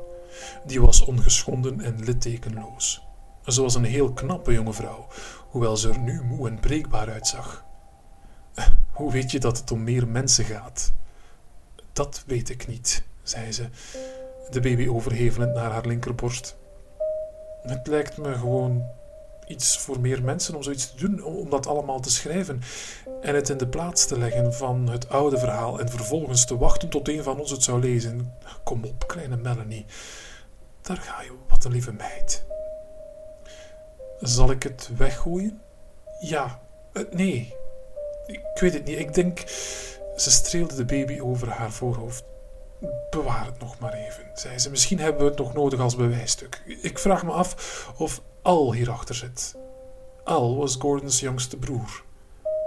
Die 0.65 0.81
was 0.81 1.05
ongeschonden 1.05 1.81
en 1.81 2.03
littekenloos. 2.03 3.01
Ze 3.45 3.61
was 3.61 3.75
een 3.75 3.83
heel 3.83 4.13
knappe 4.13 4.53
jonge 4.53 4.73
vrouw, 4.73 5.07
hoewel 5.50 5.77
ze 5.77 5.89
er 5.89 6.00
nu 6.00 6.23
moe 6.23 6.47
en 6.47 6.59
breekbaar 6.59 7.11
uitzag. 7.11 7.69
Hoe 8.91 9.12
weet 9.12 9.31
je 9.31 9.39
dat 9.39 9.58
het 9.58 9.72
om 9.72 9.84
meer 9.84 10.08
mensen 10.08 10.46
gaat? 10.46 10.93
Dat 11.93 12.24
weet 12.25 12.50
ik 12.50 12.67
niet, 12.67 13.03
zei 13.24 13.51
ze, 13.51 13.70
de 14.50 14.60
baby 14.60 14.88
overhevelend 14.88 15.53
naar 15.53 15.72
haar 15.72 15.86
linkerborst. 15.86 16.58
Het 17.62 17.88
lijkt 17.88 18.17
me 18.17 18.34
gewoon 18.34 18.84
iets 19.48 19.77
voor 19.77 20.00
meer 20.00 20.24
mensen 20.24 20.55
om 20.55 20.63
zoiets 20.63 20.91
te 20.91 21.08
doen, 21.08 21.24
om, 21.24 21.50
dat 21.50 21.67
allemaal 21.67 22.00
te 22.00 22.12
schrijven 22.12 22.62
en 23.22 23.36
het 23.36 23.50
in 23.50 23.58
de 23.58 23.67
plaats 23.67 24.05
te 24.05 24.17
leggen 24.17 24.53
van 24.53 24.89
het 24.89 25.10
oude 25.10 25.38
verhaal 25.38 25.79
en 25.79 25.89
vervolgens 25.89 26.46
te 26.46 26.58
wachten 26.58 26.89
tot 26.89 27.08
een 27.08 27.24
van 27.24 27.39
ons 27.39 27.51
het 27.51 27.63
zou 27.63 27.79
lezen. 27.79 28.34
Kom 28.63 28.84
op, 28.84 29.08
kleine 29.08 29.38
Melanie. 29.38 29.86
Daar 30.81 30.98
ga 30.98 31.22
je, 31.22 31.31
wat 31.48 31.63
een 31.63 31.72
lieve 31.72 31.93
meid. 31.93 32.46
Zal 34.20 34.51
ik 34.51 34.63
het 34.63 34.89
weggooien? 34.98 35.62
Ja, 36.20 36.62
uh, 36.93 37.03
nee. 37.12 37.53
Ik 38.25 38.59
weet 38.59 38.73
het 38.73 38.85
niet. 38.85 38.99
Ik 38.99 39.13
denk. 39.13 39.43
Ze 40.15 40.31
streelde 40.31 40.75
de 40.75 40.85
baby 40.85 41.19
over 41.19 41.49
haar 41.49 41.71
voorhoofd. 41.71 42.23
Bewaar 43.09 43.45
het 43.45 43.59
nog 43.59 43.79
maar 43.79 43.93
even, 43.93 44.23
zei 44.33 44.59
ze. 44.59 44.69
Misschien 44.69 44.99
hebben 44.99 45.21
we 45.21 45.29
het 45.29 45.37
nog 45.37 45.53
nodig 45.53 45.79
als 45.79 45.95
bewijsstuk. 45.95 46.61
Ik 46.81 46.99
vraag 46.99 47.23
me 47.23 47.31
af 47.31 47.87
of 47.97 48.21
Al 48.41 48.73
hierachter 48.73 49.15
zit. 49.15 49.55
Al 50.23 50.55
was 50.57 50.75
Gordons 50.75 51.19
jongste 51.19 51.57
broer. 51.57 52.03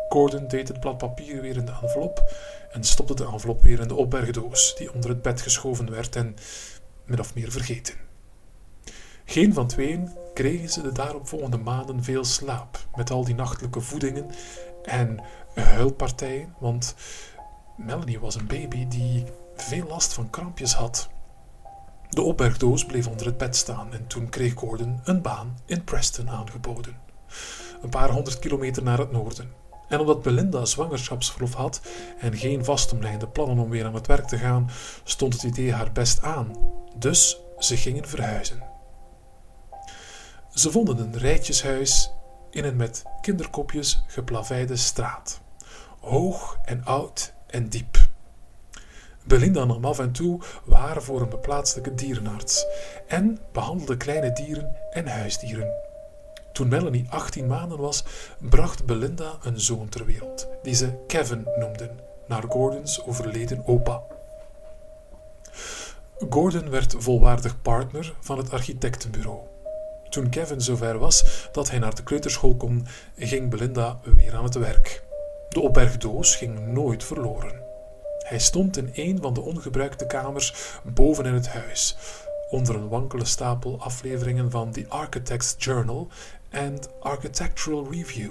Gordon 0.08 0.48
deed 0.48 0.68
het 0.68 0.80
blad 0.80 0.98
papier 0.98 1.40
weer 1.40 1.56
in 1.56 1.64
de 1.64 1.72
envelop 1.82 2.34
en 2.72 2.84
stopte 2.84 3.14
de 3.14 3.24
envelop 3.24 3.62
weer 3.62 3.80
in 3.80 3.88
de 3.88 3.94
opbergdoos 3.94 4.74
die 4.76 4.92
onder 4.92 5.10
het 5.10 5.22
bed 5.22 5.40
geschoven 5.40 5.90
werd 5.90 6.16
en 6.16 6.36
min 7.04 7.20
of 7.20 7.34
meer 7.34 7.50
vergeten. 7.50 7.94
Geen 9.24 9.54
van 9.54 9.66
tweeën 9.66 10.10
kregen 10.34 10.68
ze 10.68 10.82
de 10.82 10.92
daaropvolgende 10.92 11.58
maanden 11.58 12.04
veel 12.04 12.24
slaap 12.24 12.86
met 12.96 13.10
al 13.10 13.24
die 13.24 13.34
nachtelijke 13.34 13.80
voedingen 13.80 14.30
en 14.82 15.20
huilpartijen, 15.62 16.54
want 16.58 16.94
Melanie 17.76 18.20
was 18.20 18.34
een 18.34 18.46
baby 18.46 18.88
die 18.88 19.24
veel 19.56 19.86
last 19.86 20.12
van 20.12 20.30
krampjes 20.30 20.74
had. 20.74 21.08
De 22.08 22.22
opbergdoos 22.22 22.84
bleef 22.84 23.06
onder 23.06 23.26
het 23.26 23.38
bed 23.38 23.56
staan 23.56 23.92
en 23.92 24.06
toen 24.06 24.28
kreeg 24.28 24.54
Gordon 24.54 25.00
een 25.04 25.22
baan 25.22 25.58
in 25.66 25.84
Preston 25.84 26.30
aangeboden. 26.30 26.96
Een 27.82 27.88
paar 27.88 28.10
honderd 28.10 28.38
kilometer 28.38 28.82
naar 28.82 28.98
het 28.98 29.12
noorden. 29.12 29.52
En 29.88 30.00
omdat 30.00 30.22
Belinda 30.22 30.64
zwangerschapsverlof 30.64 31.54
had 31.54 31.80
en 32.18 32.36
geen 32.36 32.64
vastomlijnde 32.64 33.28
plannen 33.28 33.58
om 33.58 33.70
weer 33.70 33.84
aan 33.84 33.94
het 33.94 34.06
werk 34.06 34.26
te 34.26 34.38
gaan, 34.38 34.70
stond 35.04 35.32
het 35.32 35.42
idee 35.42 35.72
haar 35.72 35.92
best 35.92 36.22
aan. 36.22 36.56
Dus 36.96 37.40
ze 37.58 37.76
gingen 37.76 38.08
verhuizen. 38.08 38.62
Ze 40.50 40.70
vonden 40.70 40.98
een 40.98 41.18
rijtjeshuis 41.18 42.10
in 42.50 42.64
een 42.64 42.76
met 42.76 43.02
kinderkopjes 43.20 44.04
geplaveide 44.06 44.76
straat. 44.76 45.40
Hoog 46.04 46.58
en 46.64 46.84
oud 46.84 47.32
en 47.46 47.68
diep. 47.68 47.98
Belinda 49.26 49.64
nam 49.64 49.84
af 49.84 49.98
en 49.98 50.12
toe 50.12 50.40
waar 50.64 51.02
voor 51.02 51.20
een 51.20 51.28
beplaatselijke 51.28 51.94
dierenarts 51.94 52.66
en 53.06 53.38
behandelde 53.52 53.96
kleine 53.96 54.32
dieren 54.32 54.76
en 54.90 55.06
huisdieren. 55.06 55.72
Toen 56.52 56.68
Melanie 56.68 57.06
18 57.10 57.46
maanden 57.46 57.78
was, 57.78 58.04
bracht 58.38 58.86
Belinda 58.86 59.38
een 59.42 59.60
zoon 59.60 59.88
ter 59.88 60.04
wereld, 60.04 60.48
die 60.62 60.74
ze 60.74 61.04
Kevin 61.06 61.46
noemden, 61.58 61.98
naar 62.26 62.42
Gordons 62.48 63.04
overleden 63.04 63.66
opa. 63.66 64.02
Gordon 66.30 66.70
werd 66.70 66.94
volwaardig 66.98 67.62
partner 67.62 68.14
van 68.20 68.38
het 68.38 68.50
architectenbureau. 68.50 69.38
Toen 70.08 70.28
Kevin 70.28 70.60
zover 70.60 70.98
was 70.98 71.48
dat 71.52 71.70
hij 71.70 71.78
naar 71.78 71.94
de 71.94 72.02
kleuterschool 72.02 72.56
kon, 72.56 72.86
ging 73.16 73.50
Belinda 73.50 74.00
weer 74.16 74.34
aan 74.34 74.44
het 74.44 74.54
werk. 74.54 75.03
De 75.54 75.60
opbergdoos 75.60 76.36
ging 76.36 76.66
nooit 76.66 77.04
verloren. 77.04 77.60
Hij 78.18 78.38
stond 78.38 78.76
in 78.76 78.90
een 78.92 79.18
van 79.20 79.34
de 79.34 79.40
ongebruikte 79.40 80.06
kamers 80.06 80.78
boven 80.84 81.26
in 81.26 81.34
het 81.34 81.48
huis, 81.48 81.96
onder 82.50 82.74
een 82.74 82.88
wankele 82.88 83.24
stapel 83.24 83.80
afleveringen 83.80 84.50
van 84.50 84.70
The 84.70 84.84
Architect's 84.88 85.54
Journal 85.58 86.08
en 86.48 86.78
Architectural 87.00 87.86
Review. 87.90 88.30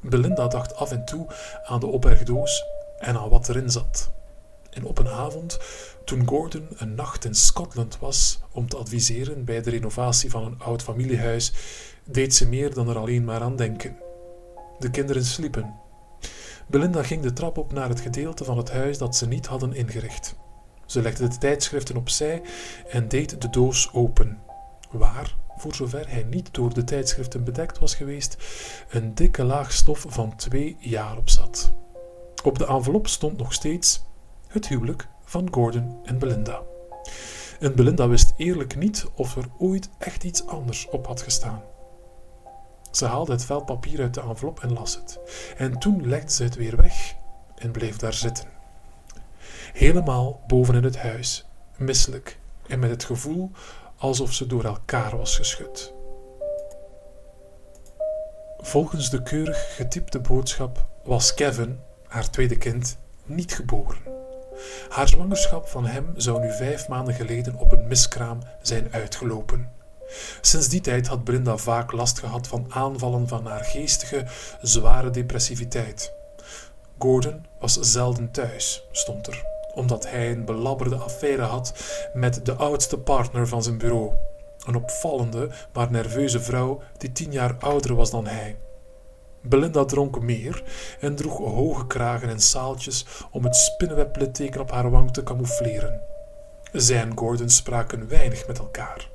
Belinda 0.00 0.48
dacht 0.48 0.76
af 0.76 0.92
en 0.92 1.04
toe 1.04 1.26
aan 1.64 1.80
de 1.80 1.86
opbergdoos 1.86 2.64
en 2.98 3.16
aan 3.16 3.28
wat 3.28 3.48
erin 3.48 3.70
zat. 3.70 4.10
En 4.70 4.84
op 4.84 4.98
een 4.98 5.08
avond, 5.08 5.58
toen 6.04 6.28
Gordon 6.28 6.68
een 6.76 6.94
nacht 6.94 7.24
in 7.24 7.34
Scotland 7.34 7.98
was 7.98 8.40
om 8.52 8.68
te 8.68 8.76
adviseren 8.76 9.44
bij 9.44 9.62
de 9.62 9.70
renovatie 9.70 10.30
van 10.30 10.44
een 10.44 10.60
oud 10.60 10.82
familiehuis, 10.82 11.52
deed 12.04 12.34
ze 12.34 12.48
meer 12.48 12.74
dan 12.74 12.88
er 12.88 12.98
alleen 12.98 13.24
maar 13.24 13.40
aan 13.40 13.56
denken. 13.56 13.96
De 14.78 14.90
kinderen 14.90 15.24
sliepen. 15.24 15.83
Belinda 16.66 17.02
ging 17.02 17.22
de 17.22 17.32
trap 17.32 17.58
op 17.58 17.72
naar 17.72 17.88
het 17.88 18.00
gedeelte 18.00 18.44
van 18.44 18.56
het 18.56 18.70
huis 18.70 18.98
dat 18.98 19.16
ze 19.16 19.28
niet 19.28 19.46
hadden 19.46 19.74
ingericht. 19.74 20.34
Ze 20.86 21.02
legde 21.02 21.28
de 21.28 21.38
tijdschriften 21.38 21.96
opzij 21.96 22.42
en 22.88 23.08
deed 23.08 23.40
de 23.42 23.50
doos 23.50 23.90
open, 23.92 24.38
waar, 24.90 25.36
voor 25.56 25.74
zover 25.74 26.10
hij 26.10 26.22
niet 26.30 26.54
door 26.54 26.74
de 26.74 26.84
tijdschriften 26.84 27.44
bedekt 27.44 27.78
was 27.78 27.94
geweest, 27.94 28.36
een 28.90 29.14
dikke 29.14 29.44
laag 29.44 29.72
stof 29.72 30.04
van 30.08 30.36
twee 30.36 30.76
jaar 30.80 31.16
op 31.16 31.28
zat. 31.28 31.72
Op 32.44 32.58
de 32.58 32.66
envelop 32.66 33.06
stond 33.06 33.38
nog 33.38 33.52
steeds 33.52 34.02
het 34.48 34.68
huwelijk 34.68 35.08
van 35.24 35.48
Gordon 35.50 35.98
en 36.04 36.18
Belinda. 36.18 36.62
En 37.60 37.74
Belinda 37.74 38.08
wist 38.08 38.32
eerlijk 38.36 38.76
niet 38.76 39.06
of 39.14 39.36
er 39.36 39.44
ooit 39.58 39.88
echt 39.98 40.24
iets 40.24 40.46
anders 40.46 40.88
op 40.88 41.06
had 41.06 41.22
gestaan. 41.22 41.62
Ze 42.96 43.06
haalde 43.06 43.32
het 43.32 43.44
vel 43.44 43.64
papier 43.64 44.00
uit 44.00 44.14
de 44.14 44.20
envelop 44.20 44.62
en 44.62 44.72
las 44.72 44.94
het. 44.94 45.18
En 45.56 45.78
toen 45.78 46.08
legde 46.08 46.32
ze 46.32 46.42
het 46.42 46.54
weer 46.54 46.76
weg 46.76 47.14
en 47.56 47.70
bleef 47.70 47.96
daar 47.96 48.12
zitten. 48.12 48.48
Helemaal 49.72 50.40
boven 50.46 50.74
in 50.74 50.84
het 50.84 50.98
huis, 50.98 51.46
misselijk 51.76 52.38
en 52.66 52.78
met 52.78 52.90
het 52.90 53.04
gevoel 53.04 53.50
alsof 53.96 54.32
ze 54.32 54.46
door 54.46 54.64
elkaar 54.64 55.16
was 55.16 55.36
geschud. 55.36 55.92
Volgens 58.58 59.10
de 59.10 59.22
keurig 59.22 59.76
getypte 59.76 60.20
boodschap 60.20 60.86
was 61.04 61.34
Kevin, 61.34 61.78
haar 62.06 62.30
tweede 62.30 62.56
kind, 62.56 62.98
niet 63.24 63.54
geboren. 63.54 63.98
Haar 64.88 65.08
zwangerschap 65.08 65.68
van 65.68 65.86
hem 65.86 66.12
zou 66.16 66.40
nu 66.40 66.52
vijf 66.52 66.88
maanden 66.88 67.14
geleden 67.14 67.54
op 67.54 67.72
een 67.72 67.86
miskraam 67.86 68.38
zijn 68.62 68.92
uitgelopen. 68.92 69.73
Sinds 70.40 70.68
die 70.68 70.80
tijd 70.80 71.06
had 71.06 71.24
Brinda 71.24 71.56
vaak 71.56 71.92
last 71.92 72.18
gehad 72.18 72.46
van 72.46 72.66
aanvallen 72.68 73.28
van 73.28 73.46
haar 73.46 73.64
geestige, 73.64 74.24
zware 74.62 75.10
depressiviteit. 75.10 76.12
Gordon 76.98 77.46
was 77.60 77.78
zelden 77.80 78.30
thuis, 78.30 78.84
stond 78.92 79.26
er, 79.26 79.42
omdat 79.74 80.10
hij 80.10 80.30
een 80.30 80.44
belabberde 80.44 80.96
affaire 80.96 81.42
had 81.42 81.74
met 82.12 82.46
de 82.46 82.54
oudste 82.54 82.98
partner 82.98 83.48
van 83.48 83.62
zijn 83.62 83.78
bureau, 83.78 84.12
een 84.66 84.74
opvallende, 84.74 85.50
maar 85.72 85.90
nerveuze 85.90 86.40
vrouw 86.40 86.80
die 86.98 87.12
tien 87.12 87.32
jaar 87.32 87.56
ouder 87.58 87.94
was 87.94 88.10
dan 88.10 88.26
hij. 88.26 88.56
Belinda 89.46 89.84
dronk 89.84 90.20
meer 90.20 90.62
en 91.00 91.14
droeg 91.14 91.38
hoge 91.38 91.86
kragen 91.86 92.28
en 92.28 92.40
saaltjes 92.40 93.06
om 93.30 93.44
het 93.44 93.56
spinnenweblitteken 93.56 94.60
op 94.60 94.70
haar 94.70 94.90
wang 94.90 95.12
te 95.12 95.22
camoufleren. 95.22 96.00
Zij 96.72 97.00
en 97.00 97.18
Gordon 97.18 97.48
spraken 97.48 98.08
weinig 98.08 98.46
met 98.46 98.58
elkaar. 98.58 99.08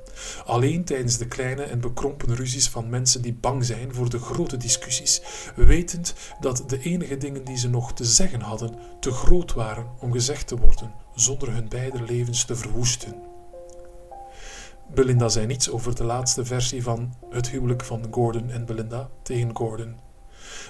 Alleen 0.44 0.84
tijdens 0.84 1.16
de 1.16 1.26
kleine 1.26 1.62
en 1.62 1.80
bekrompen 1.80 2.34
ruzies 2.34 2.68
van 2.68 2.88
mensen 2.88 3.22
die 3.22 3.34
bang 3.34 3.64
zijn 3.64 3.94
voor 3.94 4.10
de 4.10 4.18
grote 4.18 4.56
discussies, 4.56 5.22
wetend 5.56 6.14
dat 6.40 6.64
de 6.66 6.78
enige 6.78 7.16
dingen 7.16 7.44
die 7.44 7.56
ze 7.56 7.68
nog 7.68 7.92
te 7.92 8.04
zeggen 8.04 8.40
hadden 8.40 8.74
te 9.00 9.10
groot 9.10 9.52
waren 9.52 9.86
om 9.98 10.12
gezegd 10.12 10.46
te 10.46 10.56
worden, 10.56 10.92
zonder 11.14 11.52
hun 11.52 11.68
beide 11.68 12.02
levens 12.02 12.44
te 12.44 12.56
verwoesten. 12.56 13.14
Belinda 14.94 15.28
zei 15.28 15.46
niets 15.46 15.70
over 15.70 15.94
de 15.94 16.04
laatste 16.04 16.44
versie 16.44 16.82
van 16.82 17.14
Het 17.30 17.48
huwelijk 17.48 17.84
van 17.84 18.06
Gordon 18.10 18.50
en 18.50 18.64
Belinda 18.64 19.08
tegen 19.22 19.56
Gordon. 19.56 19.96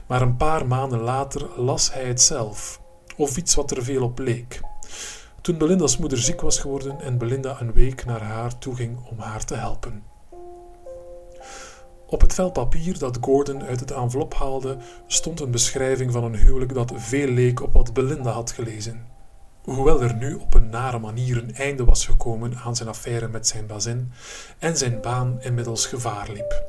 Maar 0.07 0.23
een 0.23 0.37
paar 0.37 0.66
maanden 0.66 1.00
later 1.00 1.61
las 1.61 1.92
hij 1.92 2.04
het 2.04 2.21
zelf, 2.21 2.80
of 3.16 3.37
iets 3.37 3.54
wat 3.54 3.71
er 3.71 3.85
veel 3.85 4.02
op 4.02 4.19
leek. 4.19 4.61
Toen 5.40 5.59
Belinda's 5.59 5.97
moeder 5.97 6.18
ziek 6.18 6.40
was 6.40 6.59
geworden 6.59 7.00
en 7.00 7.18
Belinda 7.18 7.61
een 7.61 7.73
week 7.73 8.04
naar 8.04 8.23
haar 8.23 8.59
toe 8.59 8.75
ging 8.76 8.99
om 9.11 9.18
haar 9.18 9.44
te 9.44 9.54
helpen. 9.54 10.02
Op 12.06 12.20
het 12.20 12.35
vel 12.35 12.50
papier 12.50 12.99
dat 12.99 13.18
Gordon 13.20 13.62
uit 13.62 13.80
het 13.80 13.90
envelop 13.90 14.35
haalde, 14.35 14.76
stond 15.06 15.40
een 15.40 15.50
beschrijving 15.50 16.12
van 16.12 16.25
een 16.25 16.37
huwelijk 16.37 16.75
dat 16.75 16.92
veel 16.97 17.28
leek 17.28 17.62
op 17.62 17.73
wat 17.73 17.92
Belinda 17.92 18.30
had 18.30 18.50
gelezen. 18.50 19.06
Hoewel 19.62 20.02
er 20.02 20.14
nu 20.14 20.35
op 20.35 20.54
een 20.54 20.70
nare 20.70 20.99
manier 20.99 21.37
een 21.37 21.54
einde 21.54 21.85
was 21.85 22.06
gekomen 22.06 22.56
aan 22.56 22.76
zijn 22.76 22.88
affaire 22.88 23.28
met 23.28 23.47
zijn 23.47 23.66
bazin 23.66 24.12
en 24.59 24.76
zijn 24.76 25.00
baan 25.00 25.42
inmiddels 25.42 25.87
gevaar 25.87 26.30
liep. 26.32 26.64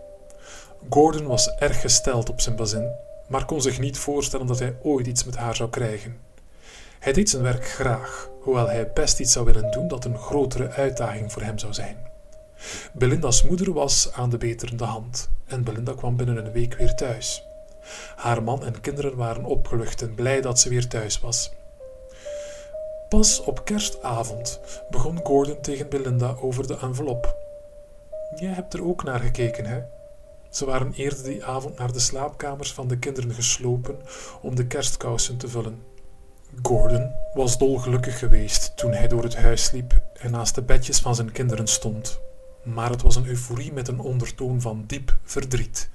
Gordon 0.90 1.28
was 1.28 1.56
erg 1.56 1.82
gesteld 1.82 2.30
op 2.30 2.42
zijn 2.42 2.56
bazin, 2.56 2.92
maar 3.28 3.46
kon 3.46 3.62
zich 3.62 3.80
niet 3.80 3.98
voorstellen 3.98 4.48
dat 4.48 4.60
hij 4.60 4.78
ooit 4.84 5.08
iets 5.08 5.24
met 5.24 5.36
haar 5.36 5.56
zou 5.56 5.70
krijgen. 5.70 6.18
Hij 7.00 7.14
deed 7.14 7.30
zijn 7.30 7.44
werk 7.44 7.68
graag, 7.68 8.31
hoewel 8.42 8.68
hij 8.68 8.92
best 8.94 9.20
iets 9.20 9.32
zou 9.32 9.46
willen 9.46 9.72
doen 9.72 9.88
dat 9.88 10.06
een 10.06 10.18
grotere 10.18 10.70
uitdaging 10.70 11.32
voor 11.32 11.42
hem 11.42 11.58
zou 11.58 11.74
zijn. 11.74 11.98
Belinda's 12.94 13.44
moeder 13.44 13.74
was 13.74 14.12
aan 14.14 14.30
de 14.30 14.38
beterende 14.38 14.84
hand 14.84 15.30
en 15.46 15.64
Belinda 15.64 15.94
kwam 15.94 16.16
binnen 16.16 16.46
een 16.46 16.52
week 16.52 16.76
weer 16.76 16.96
thuis. 16.96 17.44
Haar 18.16 18.44
man 18.44 18.64
en 18.64 18.82
kinderen 18.82 19.16
waren 19.16 19.46
opgelucht 19.46 20.02
en 20.02 20.16
blij 20.16 20.42
dat 20.42 20.60
ze 20.60 20.70
weer 20.70 20.88
thuis 20.88 21.20
was. 21.20 21.52
Pas 23.10 23.44
op 23.44 23.66
kerstavond 23.66 24.60
begon 24.90 25.20
Gordon 25.24 25.62
tegen 25.62 25.90
Belinda 25.90 26.36
over 26.42 26.68
de 26.68 26.78
envelop. 26.78 27.36
Jij 28.36 28.52
hebt 28.52 28.74
er 28.74 28.84
ook 28.86 29.04
naar 29.04 29.20
gekeken, 29.20 29.66
hè? 29.66 29.82
Ze 30.50 30.66
waren 30.66 30.94
eerder 30.94 31.24
die 31.24 31.46
avond 31.46 31.78
naar 31.78 31.92
de 31.92 32.00
slaapkamers 32.00 32.74
van 32.74 32.88
de 32.88 32.98
kinderen 32.98 33.34
geslopen 33.34 34.00
om 34.42 34.56
de 34.56 34.68
kerstkousen 34.68 35.38
te 35.38 35.48
vullen. 35.48 35.91
Gordon 36.62 37.12
was 37.34 37.58
dolgelukkig 37.58 38.20
geweest 38.20 38.78
toen 38.78 38.94
hij 38.94 39.08
door 39.08 39.24
het 39.24 39.36
huis 39.36 39.72
liep 39.72 40.02
en 40.14 40.32
naast 40.32 40.56
de 40.56 40.62
bedjes 40.62 41.00
van 41.00 41.16
zijn 41.16 41.32
kinderen 41.32 41.68
stond. 41.68 42.20
Maar 42.64 42.90
het 42.90 43.02
was 43.02 43.16
een 43.16 43.26
euforie 43.26 43.74
met 43.74 43.88
een 43.88 44.00
ondertoon 44.00 44.62
van 44.62 44.84
diep 44.88 45.18
verdriet. 45.24 45.90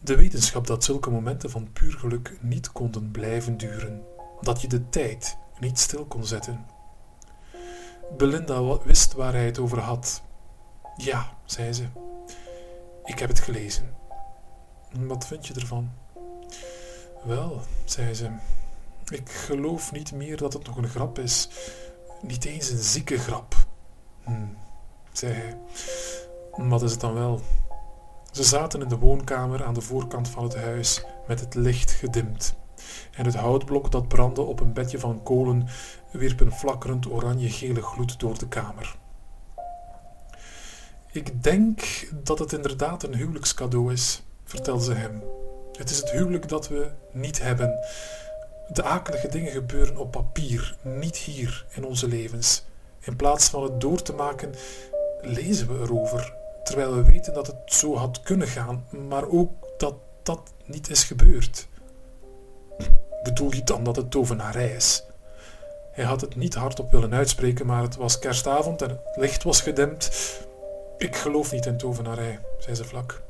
De 0.00 0.16
wetenschap 0.16 0.66
dat 0.66 0.84
zulke 0.84 1.10
momenten 1.10 1.50
van 1.50 1.72
puur 1.72 1.92
geluk 1.92 2.36
niet 2.40 2.72
konden 2.72 3.10
blijven 3.10 3.56
duren, 3.56 4.02
dat 4.40 4.60
je 4.60 4.68
de 4.68 4.88
tijd 4.88 5.36
niet 5.58 5.78
stil 5.78 6.04
kon 6.04 6.26
zetten. 6.26 6.66
Belinda 8.16 8.78
wist 8.84 9.12
waar 9.12 9.32
hij 9.32 9.46
het 9.46 9.58
over 9.58 9.78
had. 9.78 10.22
Ja, 10.96 11.36
zei 11.44 11.72
ze, 11.72 11.84
ik 13.04 13.18
heb 13.18 13.28
het 13.28 13.40
gelezen. 13.40 13.94
Wat 14.92 15.26
vind 15.26 15.46
je 15.46 15.54
ervan? 15.54 15.90
Wel, 17.24 17.60
zei 17.84 18.14
ze, 18.14 18.30
ik 19.14 19.30
geloof 19.30 19.92
niet 19.92 20.12
meer 20.12 20.36
dat 20.36 20.52
het 20.52 20.66
nog 20.66 20.76
een 20.76 20.88
grap 20.88 21.18
is. 21.18 21.48
Niet 22.22 22.44
eens 22.44 22.70
een 22.70 22.78
zieke 22.82 23.18
grap. 23.18 23.54
Hm, 24.24 24.46
zei 25.12 25.32
hij. 25.32 25.58
Wat 26.56 26.82
is 26.82 26.90
het 26.90 27.00
dan 27.00 27.14
wel? 27.14 27.40
Ze 28.30 28.42
zaten 28.42 28.82
in 28.82 28.88
de 28.88 28.98
woonkamer 28.98 29.64
aan 29.64 29.74
de 29.74 29.80
voorkant 29.80 30.28
van 30.28 30.42
het 30.42 30.56
huis 30.56 31.04
met 31.26 31.40
het 31.40 31.54
licht 31.54 31.90
gedimd. 31.90 32.54
En 33.12 33.24
het 33.24 33.34
houtblok 33.34 33.90
dat 33.90 34.08
brandde 34.08 34.42
op 34.42 34.60
een 34.60 34.72
bedje 34.72 34.98
van 34.98 35.22
kolen 35.22 35.68
wierp 36.10 36.40
een 36.40 36.52
flakkerend 36.52 37.10
oranje-gele 37.10 37.82
gloed 37.82 38.20
door 38.20 38.38
de 38.38 38.48
kamer. 38.48 38.96
Ik 41.12 41.42
denk 41.42 42.08
dat 42.24 42.38
het 42.38 42.52
inderdaad 42.52 43.02
een 43.02 43.14
huwelijkscadeau 43.14 43.92
is, 43.92 44.22
vertelde 44.44 44.84
ze 44.84 44.92
hem. 44.92 45.22
Het 45.72 45.90
is 45.90 45.96
het 45.96 46.10
huwelijk 46.10 46.48
dat 46.48 46.68
we 46.68 46.90
niet 47.12 47.42
hebben. 47.42 47.78
De 48.72 48.82
akelige 48.82 49.28
dingen 49.28 49.52
gebeuren 49.52 49.96
op 49.96 50.10
papier, 50.10 50.76
niet 50.82 51.16
hier 51.16 51.66
in 51.70 51.84
onze 51.84 52.08
levens. 52.08 52.64
In 53.00 53.16
plaats 53.16 53.48
van 53.48 53.62
het 53.62 53.80
door 53.80 54.02
te 54.02 54.12
maken, 54.12 54.54
lezen 55.20 55.68
we 55.68 55.84
erover, 55.84 56.34
terwijl 56.64 56.94
we 56.94 57.02
weten 57.02 57.34
dat 57.34 57.46
het 57.46 57.56
zo 57.64 57.96
had 57.96 58.22
kunnen 58.22 58.48
gaan, 58.48 58.86
maar 59.08 59.28
ook 59.28 59.50
dat 59.78 59.94
dat 60.22 60.52
niet 60.64 60.90
is 60.90 61.04
gebeurd. 61.04 61.68
Bedoel 63.22 63.54
je 63.54 63.64
dan 63.64 63.84
dat 63.84 63.96
het 63.96 64.10
tovenarij 64.10 64.70
is? 64.70 65.04
Hij 65.92 66.04
had 66.04 66.20
het 66.20 66.36
niet 66.36 66.54
hardop 66.54 66.90
willen 66.90 67.14
uitspreken, 67.14 67.66
maar 67.66 67.82
het 67.82 67.96
was 67.96 68.18
kerstavond 68.18 68.82
en 68.82 68.88
het 68.88 69.16
licht 69.16 69.42
was 69.42 69.60
gedempt. 69.60 70.10
Ik 70.98 71.16
geloof 71.16 71.52
niet 71.52 71.66
in 71.66 71.76
tovenarij, 71.76 72.40
zei 72.58 72.76
ze 72.76 72.84
vlak. 72.84 73.22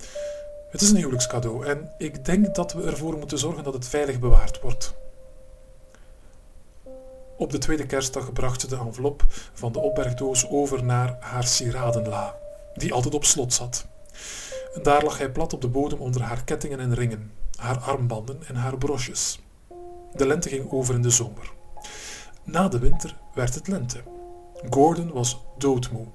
Het 0.71 0.81
is 0.81 0.91
een 0.91 0.97
huwelijkscadeau 0.97 1.67
en 1.67 1.93
ik 1.99 2.25
denk 2.25 2.55
dat 2.55 2.73
we 2.73 2.83
ervoor 2.83 3.19
moeten 3.19 3.39
zorgen 3.39 3.65
dat 3.65 3.75
het 3.75 3.89
veilig 3.89 4.19
bewaard 4.19 4.61
wordt. 4.61 4.95
Op 7.43 7.51
de 7.51 7.59
tweede 7.59 7.87
kerstdag 7.87 8.33
bracht 8.33 8.61
ze 8.61 8.67
de 8.67 8.77
envelop 8.77 9.25
van 9.53 9.73
de 9.73 9.79
opbergdoos 9.79 10.49
over 10.49 10.85
naar 10.85 11.17
haar 11.21 11.47
sieradenla, 11.47 12.35
die 12.75 12.93
altijd 12.93 13.15
op 13.15 13.25
slot 13.25 13.53
zat. 13.53 13.87
Daar 14.83 15.05
lag 15.05 15.19
hij 15.19 15.31
plat 15.31 15.53
op 15.53 15.61
de 15.61 15.69
bodem 15.69 15.99
onder 15.99 16.23
haar 16.23 16.45
kettingen 16.45 16.81
en 16.81 16.95
ringen, 16.95 17.33
haar 17.57 17.79
armbanden 17.79 18.43
en 18.47 18.55
haar 18.55 18.79
broches. 18.79 19.41
De 20.13 20.27
lente 20.27 20.49
ging 20.49 20.71
over 20.71 20.95
in 20.95 21.03
de 21.03 21.11
zomer. 21.11 21.53
Na 22.45 22.69
de 22.69 22.79
winter 22.79 23.17
werd 23.35 23.55
het 23.55 23.69
lente. 23.69 24.03
Gordon 24.71 25.13
was 25.13 25.41
doodmoe. 25.59 26.07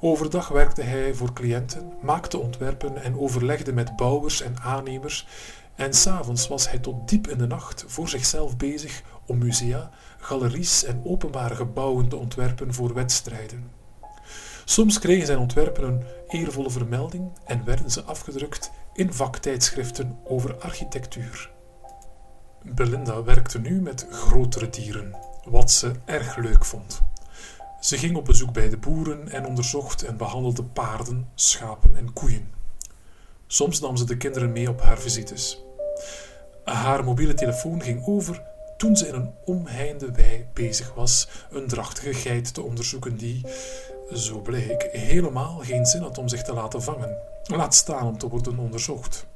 Overdag 0.00 0.48
werkte 0.48 0.82
hij 0.82 1.14
voor 1.14 1.32
cliënten, 1.32 1.92
maakte 2.02 2.38
ontwerpen 2.38 3.02
en 3.02 3.18
overlegde 3.18 3.72
met 3.72 3.96
bouwers 3.96 4.40
en 4.40 4.60
aannemers. 4.60 5.26
En 5.74 5.94
s'avonds 5.94 6.48
was 6.48 6.70
hij 6.70 6.78
tot 6.78 7.08
diep 7.08 7.28
in 7.28 7.38
de 7.38 7.46
nacht 7.46 7.84
voor 7.86 8.08
zichzelf 8.08 8.56
bezig 8.56 9.02
om 9.26 9.38
musea, 9.38 9.90
galeries 10.26 10.84
en 10.84 11.00
openbare 11.04 11.54
gebouwen 11.54 12.08
te 12.08 12.16
ontwerpen 12.16 12.74
voor 12.74 12.94
wedstrijden. 12.94 13.70
Soms 14.64 14.98
kregen 14.98 15.26
zijn 15.26 15.38
ontwerpen 15.38 15.84
een 15.84 16.02
eervolle 16.28 16.70
vermelding 16.70 17.32
en 17.44 17.64
werden 17.64 17.90
ze 17.90 18.02
afgedrukt 18.02 18.70
in 18.94 19.12
vaktijdschriften 19.12 20.18
over 20.24 20.56
architectuur. 20.56 21.50
Belinda 22.62 23.22
werkte 23.22 23.58
nu 23.58 23.80
met 23.80 24.06
grotere 24.10 24.70
dieren, 24.70 25.16
wat 25.44 25.70
ze 25.70 25.92
erg 26.04 26.36
leuk 26.36 26.64
vond. 26.64 27.02
Ze 27.80 27.98
ging 27.98 28.16
op 28.16 28.24
bezoek 28.24 28.52
bij 28.52 28.68
de 28.68 28.76
boeren 28.76 29.28
en 29.28 29.46
onderzocht 29.46 30.02
en 30.02 30.16
behandelde 30.16 30.64
paarden, 30.64 31.28
schapen 31.34 31.96
en 31.96 32.12
koeien. 32.12 32.50
Soms 33.46 33.80
nam 33.80 33.96
ze 33.96 34.04
de 34.04 34.16
kinderen 34.16 34.52
mee 34.52 34.68
op 34.68 34.80
haar 34.80 34.98
visites. 34.98 35.62
Haar 36.64 37.04
mobiele 37.04 37.34
telefoon 37.34 37.82
ging 37.82 38.06
over 38.06 38.54
toen 38.76 38.96
ze 38.96 39.06
in 39.06 39.14
een 39.14 39.34
omheinde 39.44 40.12
wei 40.12 40.46
bezig 40.52 40.94
was 40.94 41.28
een 41.50 41.66
drachtige 41.66 42.14
geit 42.14 42.54
te 42.54 42.62
onderzoeken 42.62 43.16
die, 43.16 43.46
zo 44.12 44.40
bleek, 44.40 44.88
helemaal 44.92 45.58
geen 45.62 45.86
zin 45.86 46.02
had 46.02 46.18
om 46.18 46.28
zich 46.28 46.42
te 46.42 46.52
laten 46.52 46.82
vangen, 46.82 47.18
laat 47.44 47.74
staan 47.74 48.06
om 48.06 48.18
te 48.18 48.28
worden 48.28 48.58
onderzocht. 48.58 49.26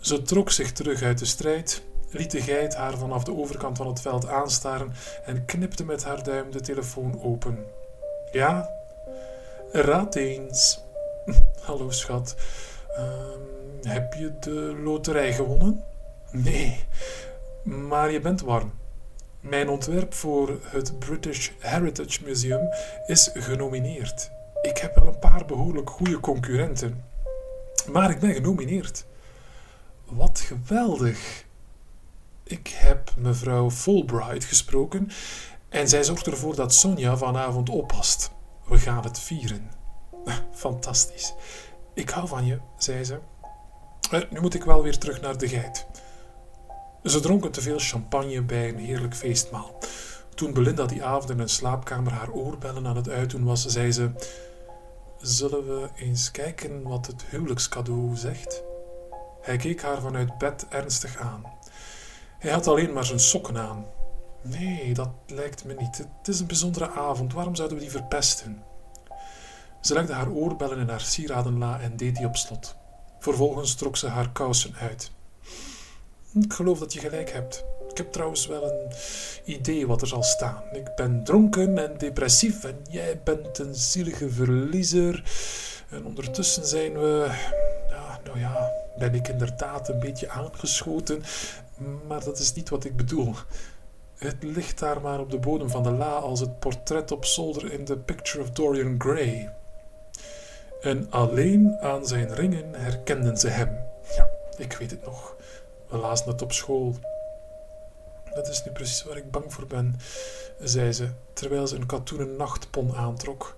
Ze 0.00 0.22
trok 0.22 0.50
zich 0.50 0.72
terug 0.72 1.02
uit 1.02 1.18
de 1.18 1.24
strijd 1.24 1.82
liet 2.14 2.30
de 2.30 2.40
geit 2.40 2.74
haar 2.74 2.98
vanaf 2.98 3.24
de 3.24 3.36
overkant 3.36 3.76
van 3.76 3.86
het 3.86 4.00
veld 4.00 4.28
aanstaren 4.28 4.92
en 5.24 5.44
knipte 5.44 5.84
met 5.84 6.04
haar 6.04 6.22
duim 6.22 6.50
de 6.50 6.60
telefoon 6.60 7.22
open. 7.22 7.58
Ja, 8.32 8.70
raad 9.72 10.14
eens. 10.14 10.80
Hallo 11.66 11.90
schat, 11.90 12.34
ehm, 12.96 13.88
heb 13.88 14.14
je 14.14 14.38
de 14.40 14.80
loterij 14.82 15.32
gewonnen? 15.32 15.84
Nee, 16.30 16.84
maar 17.64 18.10
je 18.10 18.20
bent 18.20 18.40
warm. 18.40 18.72
Mijn 19.40 19.68
ontwerp 19.68 20.14
voor 20.14 20.58
het 20.62 20.98
British 20.98 21.50
Heritage 21.58 22.24
Museum 22.24 22.68
is 23.06 23.30
genomineerd. 23.34 24.30
Ik 24.62 24.78
heb 24.78 24.94
wel 24.94 25.06
een 25.06 25.18
paar 25.18 25.44
behoorlijk 25.44 25.90
goede 25.90 26.20
concurrenten, 26.20 27.04
maar 27.92 28.10
ik 28.10 28.20
ben 28.20 28.34
genomineerd. 28.34 29.06
Wat 30.04 30.40
geweldig! 30.40 31.44
Ik 32.42 32.68
heb 32.68 33.12
mevrouw 33.16 33.70
Fulbright 33.70 34.44
gesproken 34.44 35.10
en 35.68 35.88
zij 35.88 36.04
zorgt 36.04 36.26
ervoor 36.26 36.54
dat 36.54 36.74
Sonja 36.74 37.16
vanavond 37.16 37.68
oppast. 37.68 38.30
We 38.66 38.78
gaan 38.78 39.04
het 39.04 39.18
vieren. 39.18 39.70
Fantastisch. 40.52 41.34
Ik 41.94 42.10
hou 42.10 42.28
van 42.28 42.46
je, 42.46 42.58
zei 42.78 43.04
ze. 43.04 43.18
Eh, 44.10 44.20
nu 44.30 44.40
moet 44.40 44.54
ik 44.54 44.64
wel 44.64 44.82
weer 44.82 44.98
terug 44.98 45.20
naar 45.20 45.38
de 45.38 45.48
geit. 45.48 45.86
Ze 47.04 47.20
dronken 47.20 47.50
te 47.50 47.60
veel 47.60 47.78
champagne 47.78 48.42
bij 48.42 48.68
een 48.68 48.78
heerlijk 48.78 49.14
feestmaal. 49.14 49.78
Toen 50.34 50.52
Belinda 50.52 50.86
die 50.86 51.04
avond 51.04 51.30
in 51.30 51.38
een 51.38 51.48
slaapkamer 51.48 52.12
haar 52.12 52.30
oorbellen 52.30 52.86
aan 52.86 52.96
het 52.96 53.08
uitdoen 53.08 53.44
was, 53.44 53.66
zei 53.66 53.92
ze: 53.92 54.10
Zullen 55.20 55.66
we 55.66 55.88
eens 55.96 56.30
kijken 56.30 56.82
wat 56.82 57.06
het 57.06 57.24
huwelijkscadeau 57.30 58.16
zegt? 58.16 58.62
Hij 59.40 59.56
keek 59.56 59.82
haar 59.82 60.00
vanuit 60.00 60.38
bed 60.38 60.66
ernstig 60.68 61.16
aan. 61.16 61.44
Hij 62.38 62.52
had 62.52 62.66
alleen 62.66 62.92
maar 62.92 63.04
zijn 63.04 63.20
sokken 63.20 63.58
aan. 63.58 63.86
Nee, 64.42 64.94
dat 64.94 65.10
lijkt 65.26 65.64
me 65.64 65.74
niet. 65.74 65.98
Het 65.98 66.28
is 66.28 66.40
een 66.40 66.46
bijzondere 66.46 66.90
avond. 66.90 67.32
Waarom 67.32 67.54
zouden 67.54 67.76
we 67.76 67.82
die 67.82 67.92
verpesten? 67.92 68.62
Ze 69.80 69.94
legde 69.94 70.12
haar 70.12 70.30
oorbellen 70.30 70.78
in 70.78 70.88
haar 70.88 71.00
sieradenla 71.00 71.80
en 71.80 71.96
deed 71.96 72.16
die 72.16 72.26
op 72.26 72.36
slot. 72.36 72.76
Vervolgens 73.18 73.74
trok 73.74 73.96
ze 73.96 74.08
haar 74.08 74.30
kousen 74.32 74.74
uit. 74.74 75.10
Ik 76.40 76.52
geloof 76.52 76.78
dat 76.78 76.92
je 76.92 77.00
gelijk 77.00 77.30
hebt. 77.30 77.64
Ik 77.90 77.96
heb 77.96 78.12
trouwens 78.12 78.46
wel 78.46 78.64
een 78.64 78.92
idee 79.44 79.86
wat 79.86 80.00
er 80.00 80.06
zal 80.06 80.22
staan. 80.22 80.62
Ik 80.72 80.94
ben 80.94 81.24
dronken 81.24 81.78
en 81.78 81.98
depressief 81.98 82.64
en 82.64 82.76
jij 82.90 83.20
bent 83.24 83.58
een 83.58 83.74
zielige 83.74 84.30
verliezer. 84.30 85.22
En 85.90 86.04
ondertussen 86.04 86.66
zijn 86.66 86.92
we, 86.92 87.30
ja, 87.88 88.20
nou 88.24 88.38
ja, 88.38 88.72
ben 88.98 89.14
ik 89.14 89.28
inderdaad 89.28 89.88
een 89.88 89.98
beetje 89.98 90.28
aangeschoten. 90.28 91.22
Maar 92.08 92.24
dat 92.24 92.38
is 92.38 92.52
niet 92.52 92.68
wat 92.68 92.84
ik 92.84 92.96
bedoel. 92.96 93.34
Het 94.16 94.36
ligt 94.40 94.78
daar 94.78 95.00
maar 95.00 95.20
op 95.20 95.30
de 95.30 95.38
bodem 95.38 95.70
van 95.70 95.82
de 95.82 95.90
la 95.90 96.12
als 96.12 96.40
het 96.40 96.58
portret 96.58 97.12
op 97.12 97.24
zolder 97.24 97.72
in 97.72 97.84
The 97.84 97.96
Picture 97.96 98.42
of 98.42 98.50
Dorian 98.50 98.94
Gray. 98.98 99.52
En 100.80 101.06
alleen 101.10 101.76
aan 101.80 102.06
zijn 102.06 102.34
ringen 102.34 102.74
herkenden 102.74 103.36
ze 103.36 103.48
hem. 103.48 103.78
Ja, 104.16 104.28
ik 104.56 104.72
weet 104.72 104.90
het 104.90 105.04
nog. 105.04 105.33
We 105.94 106.00
lazen 106.00 106.28
het 106.28 106.42
op 106.42 106.52
school. 106.52 106.94
Dat 108.34 108.48
is 108.48 108.64
nu 108.64 108.72
precies 108.72 109.04
waar 109.04 109.16
ik 109.16 109.30
bang 109.30 109.52
voor 109.52 109.66
ben, 109.66 109.96
zei 110.58 110.92
ze, 110.92 111.08
terwijl 111.32 111.66
ze 111.66 111.76
een 111.76 111.86
katoenen 111.86 112.36
nachtpon 112.36 112.94
aantrok. 112.94 113.56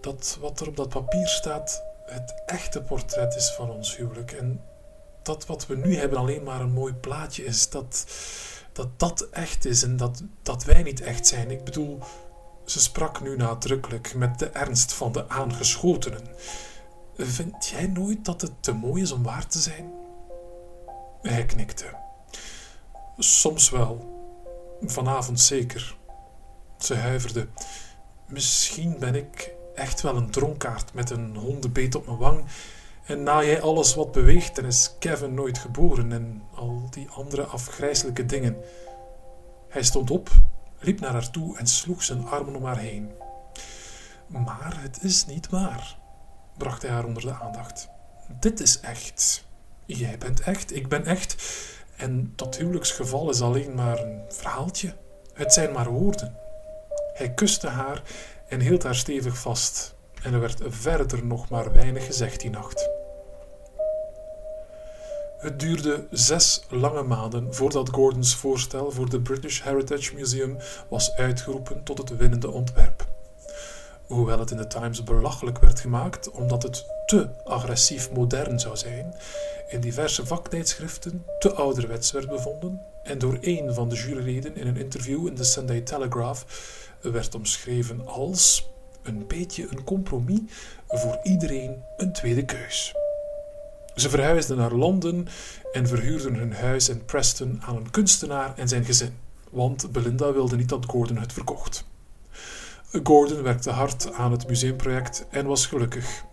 Dat 0.00 0.38
wat 0.40 0.60
er 0.60 0.68
op 0.68 0.76
dat 0.76 0.88
papier 0.88 1.26
staat, 1.26 1.82
het 2.06 2.42
echte 2.46 2.82
portret 2.82 3.34
is 3.34 3.50
van 3.50 3.70
ons 3.70 3.96
huwelijk. 3.96 4.32
En 4.32 4.60
dat 5.22 5.46
wat 5.46 5.66
we 5.66 5.76
nu 5.76 5.96
hebben 5.96 6.18
alleen 6.18 6.42
maar 6.42 6.60
een 6.60 6.72
mooi 6.72 6.92
plaatje 6.92 7.44
is. 7.44 7.70
Dat 7.70 8.06
dat, 8.72 8.88
dat 8.98 9.28
echt 9.30 9.64
is 9.64 9.82
en 9.82 9.96
dat, 9.96 10.22
dat 10.42 10.64
wij 10.64 10.82
niet 10.82 11.00
echt 11.00 11.26
zijn. 11.26 11.50
Ik 11.50 11.64
bedoel, 11.64 11.98
ze 12.64 12.80
sprak 12.80 13.20
nu 13.20 13.36
nadrukkelijk 13.36 14.14
met 14.14 14.38
de 14.38 14.48
ernst 14.48 14.92
van 14.92 15.12
de 15.12 15.28
aangeschotenen. 15.28 16.26
Vind 17.16 17.66
jij 17.66 17.86
nooit 17.86 18.24
dat 18.24 18.40
het 18.40 18.52
te 18.60 18.72
mooi 18.72 19.02
is 19.02 19.12
om 19.12 19.22
waar 19.22 19.46
te 19.46 19.58
zijn? 19.58 20.05
Hij 21.28 21.44
knikte. 21.44 21.84
Soms 23.18 23.70
wel. 23.70 24.14
Vanavond 24.80 25.40
zeker. 25.40 25.96
Ze 26.78 26.94
huiverde. 26.94 27.48
Misschien 28.26 28.98
ben 28.98 29.14
ik 29.14 29.54
echt 29.74 30.00
wel 30.00 30.16
een 30.16 30.30
dronkaard 30.30 30.94
met 30.94 31.10
een 31.10 31.36
hondenbeet 31.36 31.94
op 31.94 32.06
mijn 32.06 32.18
wang. 32.18 32.44
En 33.06 33.22
na 33.22 33.44
jij 33.44 33.62
alles 33.62 33.94
wat 33.94 34.12
beweegt, 34.12 34.56
dan 34.56 34.64
is 34.64 34.94
Kevin 34.98 35.34
nooit 35.34 35.58
geboren 35.58 36.12
en 36.12 36.42
al 36.54 36.86
die 36.90 37.08
andere 37.08 37.44
afgrijzelijke 37.44 38.26
dingen. 38.26 38.56
Hij 39.68 39.82
stond 39.82 40.10
op, 40.10 40.30
liep 40.78 41.00
naar 41.00 41.12
haar 41.12 41.30
toe 41.30 41.58
en 41.58 41.66
sloeg 41.66 42.02
zijn 42.02 42.26
armen 42.26 42.56
om 42.56 42.64
haar 42.64 42.78
heen. 42.78 43.10
Maar 44.26 44.76
het 44.82 45.02
is 45.02 45.26
niet 45.26 45.48
waar, 45.48 45.98
bracht 46.56 46.82
hij 46.82 46.90
haar 46.90 47.04
onder 47.04 47.22
de 47.22 47.34
aandacht. 47.34 47.88
Dit 48.40 48.60
is 48.60 48.80
echt. 48.80 49.45
Jij 49.86 50.18
bent 50.18 50.40
echt, 50.40 50.74
ik 50.74 50.88
ben 50.88 51.04
echt. 51.04 51.36
En 51.96 52.32
dat 52.36 52.56
huwelijksgeval 52.56 53.30
is 53.30 53.40
alleen 53.40 53.74
maar 53.74 53.98
een 53.98 54.20
verhaaltje. 54.28 54.92
Het 55.32 55.52
zijn 55.52 55.72
maar 55.72 55.90
woorden. 55.90 56.36
Hij 57.14 57.30
kuste 57.30 57.68
haar 57.68 58.02
en 58.48 58.60
hield 58.60 58.82
haar 58.82 58.94
stevig 58.94 59.38
vast. 59.38 59.94
En 60.22 60.32
er 60.32 60.40
werd 60.40 60.60
verder 60.66 61.24
nog 61.24 61.48
maar 61.48 61.72
weinig 61.72 62.06
gezegd 62.06 62.40
die 62.40 62.50
nacht. 62.50 62.88
Het 65.38 65.60
duurde 65.60 66.06
zes 66.10 66.64
lange 66.68 67.02
maanden 67.02 67.54
voordat 67.54 67.90
Gordons 67.90 68.34
voorstel 68.34 68.90
voor 68.90 69.10
de 69.10 69.20
British 69.20 69.62
Heritage 69.62 70.14
Museum 70.14 70.56
was 70.88 71.14
uitgeroepen 71.14 71.82
tot 71.82 71.98
het 71.98 72.16
winnende 72.16 72.50
ontwerp. 72.50 73.15
Hoewel 74.06 74.38
het 74.38 74.50
in 74.50 74.56
de 74.56 74.66
Times 74.66 75.04
belachelijk 75.04 75.58
werd 75.58 75.80
gemaakt 75.80 76.30
omdat 76.30 76.62
het 76.62 76.86
te 77.06 77.28
agressief 77.44 78.10
modern 78.12 78.60
zou 78.60 78.76
zijn, 78.76 79.14
in 79.68 79.80
diverse 79.80 80.26
vaktijdschriften 80.26 81.24
te 81.38 81.52
ouderwets 81.52 82.12
werd 82.12 82.28
bevonden 82.28 82.80
en 83.02 83.18
door 83.18 83.38
een 83.40 83.74
van 83.74 83.88
de 83.88 83.94
juryleden 83.94 84.56
in 84.56 84.66
een 84.66 84.76
interview 84.76 85.26
in 85.26 85.34
de 85.34 85.44
Sunday 85.44 85.80
Telegraph 85.80 86.44
werd 87.00 87.34
omschreven 87.34 88.06
als 88.06 88.70
een 89.02 89.26
beetje 89.26 89.66
een 89.70 89.84
compromis 89.84 90.40
voor 90.88 91.18
iedereen 91.22 91.82
een 91.96 92.12
tweede 92.12 92.44
keus. 92.44 92.94
Ze 93.94 94.10
verhuisden 94.10 94.56
naar 94.56 94.72
Londen 94.72 95.26
en 95.72 95.86
verhuurden 95.86 96.34
hun 96.34 96.52
huis 96.52 96.88
in 96.88 97.04
Preston 97.04 97.62
aan 97.62 97.76
een 97.76 97.90
kunstenaar 97.90 98.56
en 98.56 98.68
zijn 98.68 98.84
gezin, 98.84 99.18
want 99.50 99.92
Belinda 99.92 100.32
wilde 100.32 100.56
niet 100.56 100.68
dat 100.68 100.84
Gordon 100.86 101.16
het 101.16 101.32
verkocht. 101.32 101.84
Gordon 102.92 103.42
werkte 103.42 103.70
hard 103.70 104.12
aan 104.12 104.32
het 104.32 104.48
museumproject 104.48 105.26
en 105.30 105.46
was 105.46 105.66
gelukkig. 105.66 106.24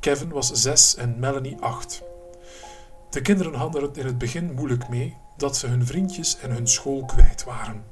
Kevin 0.00 0.28
was 0.28 0.52
zes 0.52 0.94
en 0.94 1.18
Melanie 1.18 1.56
acht. 1.60 2.02
De 3.10 3.20
kinderen 3.20 3.54
hadden 3.54 3.82
het 3.82 3.96
in 3.96 4.06
het 4.06 4.18
begin 4.18 4.52
moeilijk 4.54 4.88
mee 4.88 5.16
dat 5.36 5.56
ze 5.56 5.66
hun 5.66 5.86
vriendjes 5.86 6.38
en 6.38 6.50
hun 6.50 6.66
school 6.66 7.04
kwijt 7.04 7.44
waren. 7.44 7.84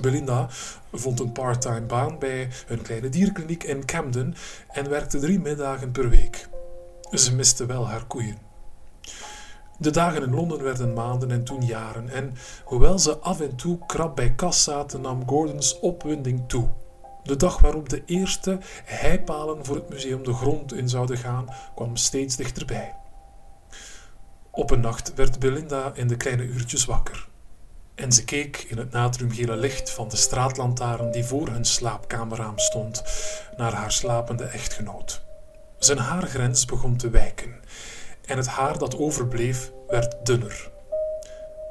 Belinda 0.00 0.46
vond 0.92 1.20
een 1.20 1.32
parttime 1.32 1.80
baan 1.80 2.18
bij 2.18 2.48
een 2.68 2.82
kleine 2.82 3.08
dierkliniek 3.08 3.64
in 3.64 3.84
Camden 3.84 4.34
en 4.68 4.88
werkte 4.88 5.18
drie 5.18 5.40
middagen 5.40 5.90
per 5.90 6.08
week. 6.08 6.48
Ze 7.10 7.34
miste 7.34 7.66
wel 7.66 7.88
haar 7.88 8.04
koeien. 8.04 8.38
De 9.78 9.90
dagen 9.90 10.22
in 10.22 10.34
Londen 10.34 10.62
werden 10.62 10.92
maanden 10.92 11.30
en 11.30 11.44
toen 11.44 11.64
jaren, 11.64 12.08
en 12.08 12.34
hoewel 12.64 12.98
ze 12.98 13.18
af 13.18 13.40
en 13.40 13.56
toe 13.56 13.78
krap 13.86 14.16
bij 14.16 14.34
kas 14.34 14.62
zaten, 14.62 15.00
nam 15.00 15.28
Gordons 15.28 15.78
opwinding 15.78 16.48
toe. 16.48 16.68
De 17.22 17.36
dag 17.36 17.58
waarop 17.58 17.88
de 17.88 18.02
eerste 18.06 18.58
heipalen 18.84 19.64
voor 19.64 19.76
het 19.76 19.88
museum 19.88 20.24
de 20.24 20.32
grond 20.32 20.72
in 20.72 20.88
zouden 20.88 21.16
gaan, 21.16 21.48
kwam 21.74 21.96
steeds 21.96 22.36
dichterbij. 22.36 22.94
Op 24.50 24.70
een 24.70 24.80
nacht 24.80 25.14
werd 25.14 25.38
Belinda 25.38 25.92
in 25.94 26.08
de 26.08 26.16
kleine 26.16 26.42
uurtjes 26.42 26.84
wakker. 26.84 27.28
En 27.94 28.12
ze 28.12 28.24
keek 28.24 28.56
in 28.56 28.78
het 28.78 28.90
natriumgele 28.90 29.56
licht 29.56 29.90
van 29.90 30.08
de 30.08 30.16
straatlantaarn 30.16 31.10
die 31.10 31.24
voor 31.24 31.48
hun 31.48 31.64
slaapkamerraam 31.64 32.58
stond, 32.58 33.02
naar 33.56 33.72
haar 33.72 33.92
slapende 33.92 34.44
echtgenoot. 34.44 35.22
Zijn 35.78 35.98
haargrens 35.98 36.64
begon 36.64 36.96
te 36.96 37.10
wijken 37.10 37.54
en 38.26 38.36
het 38.36 38.46
haar 38.46 38.78
dat 38.78 38.98
overbleef 38.98 39.72
werd 39.88 40.26
dunner. 40.26 40.70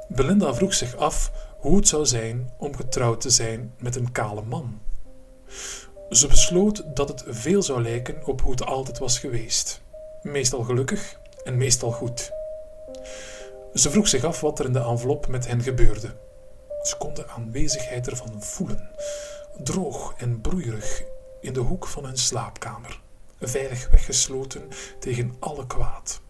Belinda 0.07 0.53
vroeg 0.53 0.73
zich 0.73 0.95
af 0.95 1.31
hoe 1.57 1.75
het 1.75 1.87
zou 1.87 2.05
zijn 2.05 2.51
om 2.57 2.75
getrouwd 2.75 3.21
te 3.21 3.29
zijn 3.29 3.73
met 3.77 3.95
een 3.95 4.11
kale 4.11 4.41
man. 4.41 4.79
Ze 6.09 6.27
besloot 6.27 6.83
dat 6.95 7.09
het 7.09 7.23
veel 7.27 7.61
zou 7.61 7.81
lijken 7.81 8.25
op 8.25 8.41
hoe 8.41 8.51
het 8.51 8.65
altijd 8.65 8.99
was 8.99 9.19
geweest. 9.19 9.81
Meestal 10.21 10.63
gelukkig 10.63 11.19
en 11.43 11.57
meestal 11.57 11.91
goed. 11.91 12.31
Ze 13.73 13.89
vroeg 13.89 14.07
zich 14.07 14.23
af 14.23 14.41
wat 14.41 14.59
er 14.59 14.65
in 14.65 14.73
de 14.73 14.79
envelop 14.79 15.27
met 15.27 15.47
hen 15.47 15.61
gebeurde. 15.61 16.15
Ze 16.83 16.97
kon 16.97 17.13
de 17.13 17.27
aanwezigheid 17.27 18.07
ervan 18.07 18.43
voelen, 18.43 18.89
droog 19.63 20.13
en 20.17 20.41
broeierig 20.41 21.03
in 21.41 21.53
de 21.53 21.59
hoek 21.59 21.87
van 21.87 22.05
hun 22.05 22.17
slaapkamer, 22.17 22.99
veilig 23.39 23.89
weggesloten 23.89 24.67
tegen 24.99 25.35
alle 25.39 25.67
kwaad. 25.67 26.21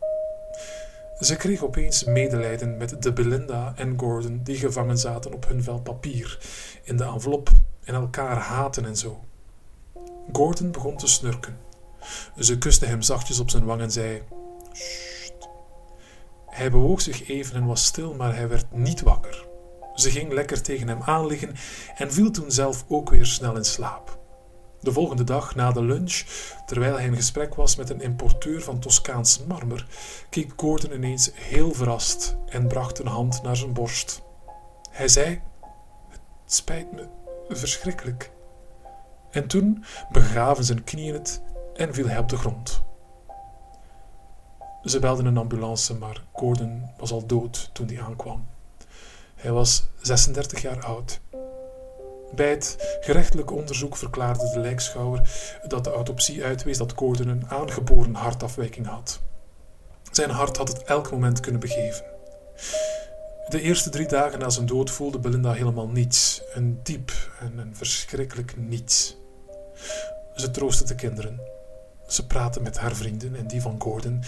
Ze 1.20 1.36
kreeg 1.36 1.64
opeens 1.64 2.04
medelijden 2.04 2.78
met 2.78 3.02
de 3.02 3.14
Belinda 3.14 3.74
en 3.76 4.00
Gordon 4.00 4.40
die 4.44 4.58
gevangen 4.58 4.98
zaten 4.98 5.34
op 5.34 5.48
hun 5.48 5.64
vel 5.64 5.80
papier, 5.82 6.40
in 6.84 6.98
de 6.98 7.04
envelop 7.04 7.50
en 7.90 7.96
elkaar 7.96 8.38
haten 8.38 8.86
en 8.86 8.98
zo. 8.98 9.24
Gordon 10.32 10.72
begon 10.72 10.98
te 10.98 11.08
snurken. 11.08 11.58
Ze 12.38 12.58
kuste 12.58 12.86
hem 12.86 13.02
zachtjes 13.02 13.40
op 13.40 13.50
zijn 13.50 13.66
wang 13.66 13.82
en 13.82 13.92
zei: 13.92 14.24
hij 16.60 16.72
bewoog 16.72 17.02
zich 17.02 17.28
even 17.28 17.56
en 17.56 17.66
was 17.66 17.86
stil, 17.86 18.14
maar 18.14 18.36
hij 18.36 18.48
werd 18.48 18.72
niet 18.72 19.02
wakker. 19.02 19.48
Ze 19.96 20.10
ging 20.12 20.32
lekker 20.32 20.62
tegen 20.62 20.88
hem 20.88 21.02
aanliggen 21.02 21.56
en 21.96 22.14
viel 22.14 22.32
toen 22.32 22.52
zelf 22.52 22.86
ook 22.88 23.10
weer 23.10 23.26
snel 23.26 23.56
in 23.56 23.66
slaap. 23.66 24.18
De 24.82 24.92
volgende 24.92 25.24
dag, 25.24 25.56
na 25.56 25.72
de 25.72 25.82
lunch, 25.82 26.24
terwijl 26.66 26.94
hij 26.94 27.06
in 27.06 27.16
gesprek 27.16 27.56
was 27.56 27.76
met 27.76 27.90
een 27.90 28.02
importeur 28.02 28.62
van 28.62 28.80
Toscaans 28.80 29.44
marmer, 29.48 29.88
keek 30.30 30.54
Gordon 30.56 30.94
ineens 30.94 31.32
heel 31.34 31.74
verrast 31.74 32.36
en 32.46 32.68
bracht 32.68 33.00
een 33.00 33.08
hand 33.08 33.42
naar 33.44 33.56
zijn 33.56 33.74
borst. 33.74 34.22
Hij 34.90 35.08
zei: 35.08 35.42
Het 36.44 36.54
spijt 36.54 36.92
me 36.92 37.08
verschrikkelijk. 37.50 38.32
En 39.32 39.48
toen 39.48 39.84
begaven 40.12 40.64
zijn 40.64 40.84
knieën 40.84 41.14
het 41.14 41.42
en 41.76 41.94
viel 41.94 42.08
hij 42.08 42.18
op 42.18 42.30
de 42.30 42.38
grond. 42.38 42.82
Ze 44.84 45.00
belden 45.00 45.26
een 45.26 45.38
ambulance, 45.38 45.94
maar 45.94 46.24
Gordon 46.32 46.92
was 46.98 47.12
al 47.12 47.26
dood 47.26 47.70
toen 47.74 47.88
die 47.88 48.02
aankwam. 48.02 48.48
Hij 49.36 49.52
was 49.52 49.90
36 50.02 50.62
jaar 50.62 50.84
oud. 50.86 51.20
Bij 52.36 52.50
het 52.50 52.98
gerechtelijk 53.02 53.52
onderzoek 53.52 53.98
verklaarde 53.98 54.50
de 54.54 54.60
lijkschouwer 54.60 55.30
dat 55.68 55.84
de 55.84 55.92
autopsie 55.92 56.44
uitwees 56.44 56.78
dat 56.78 56.94
Gordon 56.96 57.28
een 57.28 57.50
aangeboren 57.50 58.14
hartafwijking 58.16 58.88
had. 58.88 59.22
Zijn 60.12 60.30
hart 60.30 60.58
had 60.58 60.68
het 60.68 60.84
elk 60.84 61.12
moment 61.12 61.40
kunnen 61.40 61.62
begeven. 61.62 62.06
De 63.50 63.62
eerste 63.62 63.90
drie 63.90 64.08
dagen 64.08 64.40
na 64.40 64.50
zijn 64.50 64.66
dood 64.66 64.92
voelde 64.92 65.20
Belinda 65.20 65.52
helemaal 65.52 65.88
niets, 65.88 66.42
een 66.54 66.80
diep 66.84 67.12
en 67.40 67.58
een 67.58 67.76
verschrikkelijk 67.76 68.58
niets. 68.58 69.18
Ze 70.36 70.52
troostte 70.52 70.84
de 70.84 70.96
kinderen. 70.96 71.40
Ze 72.08 72.28
praatte 72.28 72.62
met 72.62 72.78
haar 72.78 72.96
vrienden 72.96 73.36
en 73.36 73.48
die 73.48 73.62
van 73.62 73.82
Gordon 73.82 74.24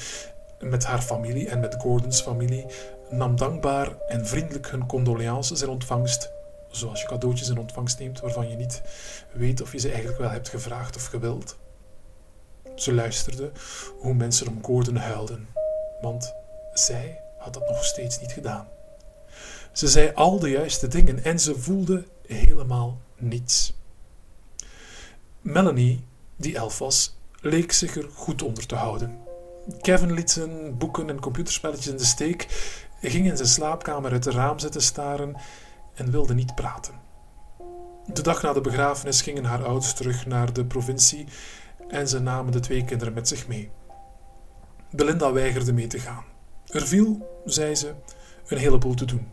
met 0.59 0.85
haar 0.85 1.01
familie 1.01 1.49
en 1.49 1.59
met 1.59 1.75
Gordons 1.79 2.21
familie, 2.21 2.65
nam 3.09 3.35
dankbaar 3.35 3.97
en 4.07 4.27
vriendelijk 4.27 4.69
hun 4.69 4.85
condolences 4.85 5.61
in 5.61 5.69
ontvangst, 5.69 6.31
zoals 6.69 7.01
je 7.01 7.07
cadeautjes 7.07 7.49
in 7.49 7.57
ontvangst 7.57 7.99
neemt 7.99 8.19
waarvan 8.19 8.49
je 8.49 8.55
niet 8.55 8.81
weet 9.31 9.61
of 9.61 9.71
je 9.71 9.79
ze 9.79 9.87
eigenlijk 9.87 10.19
wel 10.19 10.29
hebt 10.29 10.49
gevraagd 10.49 10.95
of 10.95 11.05
gewild. 11.05 11.57
Ze 12.75 12.93
luisterde 12.93 13.51
hoe 13.99 14.13
mensen 14.13 14.47
om 14.47 14.63
Gordon 14.63 14.95
huilden, 14.95 15.47
want 16.01 16.33
zij 16.73 17.21
had 17.37 17.53
dat 17.53 17.67
nog 17.67 17.85
steeds 17.85 18.19
niet 18.19 18.31
gedaan. 18.31 18.67
Ze 19.71 19.87
zei 19.87 20.11
al 20.13 20.39
de 20.39 20.49
juiste 20.49 20.87
dingen 20.87 21.23
en 21.23 21.39
ze 21.39 21.59
voelde 21.59 22.07
helemaal 22.27 23.01
niets. 23.17 23.73
Melanie, 25.41 26.05
die 26.35 26.55
elf 26.55 26.79
was, 26.79 27.17
leek 27.41 27.71
zich 27.71 27.95
er 27.95 28.09
goed 28.13 28.41
onder 28.41 28.65
te 28.65 28.75
houden. 28.75 29.19
Kevin 29.81 30.13
liet 30.13 30.31
zijn 30.31 30.77
boeken 30.77 31.09
en 31.09 31.19
computerspelletjes 31.19 31.87
in 31.87 31.97
de 31.97 32.05
steek, 32.05 32.47
ging 33.01 33.25
in 33.25 33.37
zijn 33.37 33.49
slaapkamer 33.49 34.11
uit 34.11 34.25
het 34.25 34.33
raam 34.33 34.59
zitten 34.59 34.81
staren 34.81 35.35
en 35.93 36.11
wilde 36.11 36.33
niet 36.33 36.55
praten. 36.55 36.93
De 38.05 38.21
dag 38.21 38.41
na 38.41 38.53
de 38.53 38.61
begrafenis 38.61 39.21
gingen 39.21 39.43
haar 39.43 39.65
ouders 39.65 39.93
terug 39.93 40.25
naar 40.25 40.53
de 40.53 40.65
provincie 40.65 41.25
en 41.87 42.07
ze 42.07 42.19
namen 42.19 42.51
de 42.51 42.59
twee 42.59 42.85
kinderen 42.85 43.13
met 43.13 43.27
zich 43.27 43.47
mee. 43.47 43.71
Belinda 44.91 45.31
weigerde 45.31 45.73
mee 45.73 45.87
te 45.87 45.99
gaan. 45.99 46.23
Er 46.67 46.87
viel, 46.87 47.41
zei 47.45 47.75
ze, 47.75 47.93
een 48.47 48.57
heleboel 48.57 48.93
te 48.93 49.05
doen. 49.05 49.27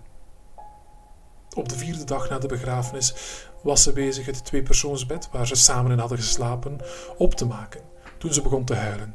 Op 1.55 1.69
de 1.69 1.77
vierde 1.77 2.05
dag 2.05 2.29
na 2.29 2.39
de 2.39 2.47
begrafenis 2.47 3.15
was 3.63 3.83
ze 3.83 3.93
bezig 3.93 4.27
het 4.27 4.45
tweepersoonsbed 4.45 5.29
waar 5.33 5.47
ze 5.47 5.55
samen 5.55 5.93
in 5.93 5.99
hadden 5.99 6.19
geslapen 6.19 6.81
op 7.17 7.35
te 7.35 7.47
maken 7.47 7.81
toen 8.19 8.33
ze 8.33 8.43
begon 8.43 8.65
te 8.65 8.75
huilen. 8.75 9.15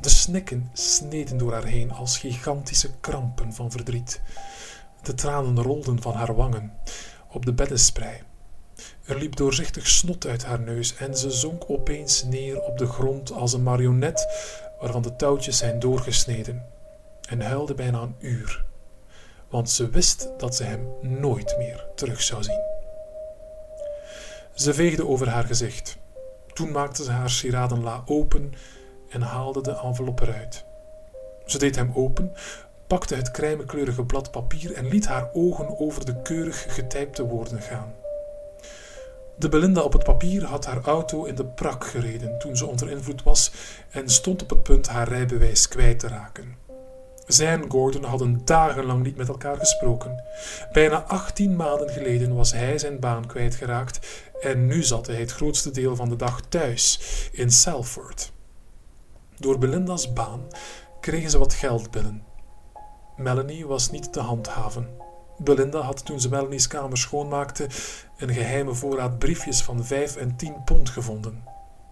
De 0.00 0.08
snikken 0.08 0.70
sneden 0.72 1.38
door 1.38 1.52
haar 1.52 1.64
heen 1.64 1.92
als 1.92 2.18
gigantische 2.18 2.90
krampen 3.00 3.52
van 3.52 3.70
verdriet. 3.70 4.20
De 5.02 5.14
tranen 5.14 5.62
rolden 5.62 6.02
van 6.02 6.14
haar 6.14 6.34
wangen 6.34 6.72
op 7.28 7.46
de 7.46 7.52
beddensprei. 7.52 8.22
Er 9.04 9.18
liep 9.18 9.36
doorzichtig 9.36 9.86
snot 9.86 10.26
uit 10.26 10.44
haar 10.44 10.60
neus 10.60 10.96
en 10.96 11.16
ze 11.16 11.30
zonk 11.30 11.70
opeens 11.70 12.24
neer 12.24 12.60
op 12.60 12.78
de 12.78 12.86
grond 12.86 13.32
als 13.32 13.52
een 13.52 13.62
marionet 13.62 14.26
waarvan 14.80 15.02
de 15.02 15.16
touwtjes 15.16 15.56
zijn 15.56 15.78
doorgesneden 15.78 16.66
en 17.28 17.40
huilde 17.40 17.74
bijna 17.74 18.00
een 18.00 18.14
uur, 18.18 18.64
want 19.50 19.70
ze 19.70 19.90
wist 19.90 20.28
dat 20.36 20.56
ze 20.56 20.64
hem 20.64 20.88
nooit 21.00 21.54
meer 21.58 21.86
terug 21.94 22.22
zou 22.22 22.42
zien. 22.42 22.60
Ze 24.54 24.74
veegde 24.74 25.06
over 25.06 25.28
haar 25.28 25.44
gezicht. 25.44 25.98
Toen 26.52 26.70
maakte 26.70 27.04
ze 27.04 27.10
haar 27.10 27.30
siradenla 27.30 28.02
open 28.06 28.52
en 29.08 29.22
haalde 29.22 29.62
de 29.62 29.80
envelop 29.82 30.20
eruit. 30.20 30.64
Ze 31.44 31.58
deed 31.58 31.76
hem 31.76 31.92
open, 31.94 32.32
pakte 32.86 33.14
het 33.14 33.30
krijmenkleurige 33.30 34.04
blad 34.04 34.30
papier 34.30 34.72
en 34.72 34.88
liet 34.88 35.06
haar 35.06 35.30
ogen 35.32 35.78
over 35.78 36.04
de 36.04 36.22
keurig 36.22 36.74
getypte 36.74 37.26
woorden 37.26 37.60
gaan. 37.60 37.94
De 39.36 39.48
Belinda 39.48 39.80
op 39.80 39.92
het 39.92 40.04
papier 40.04 40.44
had 40.44 40.66
haar 40.66 40.84
auto 40.84 41.24
in 41.24 41.34
de 41.34 41.44
prak 41.44 41.84
gereden 41.84 42.38
toen 42.38 42.56
ze 42.56 42.66
onder 42.66 42.90
invloed 42.90 43.22
was 43.22 43.52
en 43.90 44.08
stond 44.08 44.42
op 44.42 44.50
het 44.50 44.62
punt 44.62 44.88
haar 44.88 45.08
rijbewijs 45.08 45.68
kwijt 45.68 45.98
te 45.98 46.08
raken. 46.08 46.56
Zij 47.32 47.52
en 47.52 47.70
Gordon 47.70 48.04
hadden 48.04 48.40
dagenlang 48.44 49.02
niet 49.02 49.16
met 49.16 49.28
elkaar 49.28 49.56
gesproken. 49.56 50.22
Bijna 50.72 51.02
18 51.02 51.56
maanden 51.56 51.90
geleden 51.90 52.34
was 52.34 52.52
hij 52.52 52.78
zijn 52.78 53.00
baan 53.00 53.26
kwijtgeraakt 53.26 54.28
en 54.40 54.66
nu 54.66 54.82
zat 54.82 55.06
hij 55.06 55.16
het 55.16 55.32
grootste 55.32 55.70
deel 55.70 55.96
van 55.96 56.08
de 56.08 56.16
dag 56.16 56.40
thuis 56.48 57.00
in 57.32 57.50
Salford. 57.50 58.32
Door 59.38 59.58
Belinda's 59.58 60.12
baan 60.12 60.40
kregen 61.00 61.30
ze 61.30 61.38
wat 61.38 61.54
geld 61.54 61.90
binnen. 61.90 62.24
Melanie 63.16 63.66
was 63.66 63.90
niet 63.90 64.12
te 64.12 64.20
handhaven. 64.20 64.88
Belinda 65.38 65.80
had 65.80 66.04
toen 66.04 66.20
ze 66.20 66.28
Melanie's 66.28 66.66
kamer 66.66 66.98
schoonmaakte 66.98 67.66
een 68.16 68.32
geheime 68.32 68.74
voorraad 68.74 69.18
briefjes 69.18 69.62
van 69.62 69.84
5 69.84 70.16
en 70.16 70.36
10 70.36 70.64
pond 70.64 70.88
gevonden. 70.88 71.44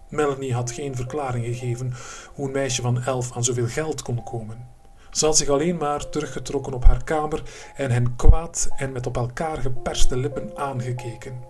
Melanie 0.09 0.53
had 0.53 0.71
geen 0.71 0.95
verklaring 0.95 1.45
gegeven 1.45 1.93
hoe 2.33 2.45
een 2.45 2.51
meisje 2.51 2.81
van 2.81 3.03
elf 3.03 3.35
aan 3.35 3.43
zoveel 3.43 3.67
geld 3.67 4.01
kon 4.01 4.23
komen. 4.23 4.77
Ze 5.11 5.25
had 5.25 5.37
zich 5.37 5.49
alleen 5.49 5.77
maar 5.77 6.09
teruggetrokken 6.09 6.73
op 6.73 6.83
haar 6.83 7.03
kamer 7.03 7.43
en 7.75 7.91
hen 7.91 8.15
kwaad 8.15 8.69
en 8.77 8.91
met 8.91 9.07
op 9.07 9.17
elkaar 9.17 9.57
geperste 9.57 10.17
lippen 10.17 10.57
aangekeken 10.57 11.43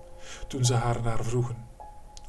toen 0.47 0.65
ze 0.65 0.73
haar 0.73 1.01
naar 1.01 1.23
vroegen. 1.23 1.67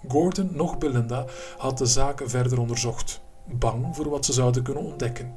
Gordon, 0.08 0.48
nog 0.52 0.78
Belinda, 0.78 1.24
had 1.56 1.78
de 1.78 1.86
zaken 1.86 2.30
verder 2.30 2.60
onderzocht, 2.60 3.20
bang 3.44 3.96
voor 3.96 4.08
wat 4.08 4.24
ze 4.24 4.32
zouden 4.32 4.62
kunnen 4.62 4.84
ontdekken. 4.84 5.34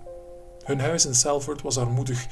Hun 0.63 0.79
huis 0.79 1.05
in 1.05 1.15
Salford 1.15 1.61
was 1.61 1.77
armoedig 1.77 2.27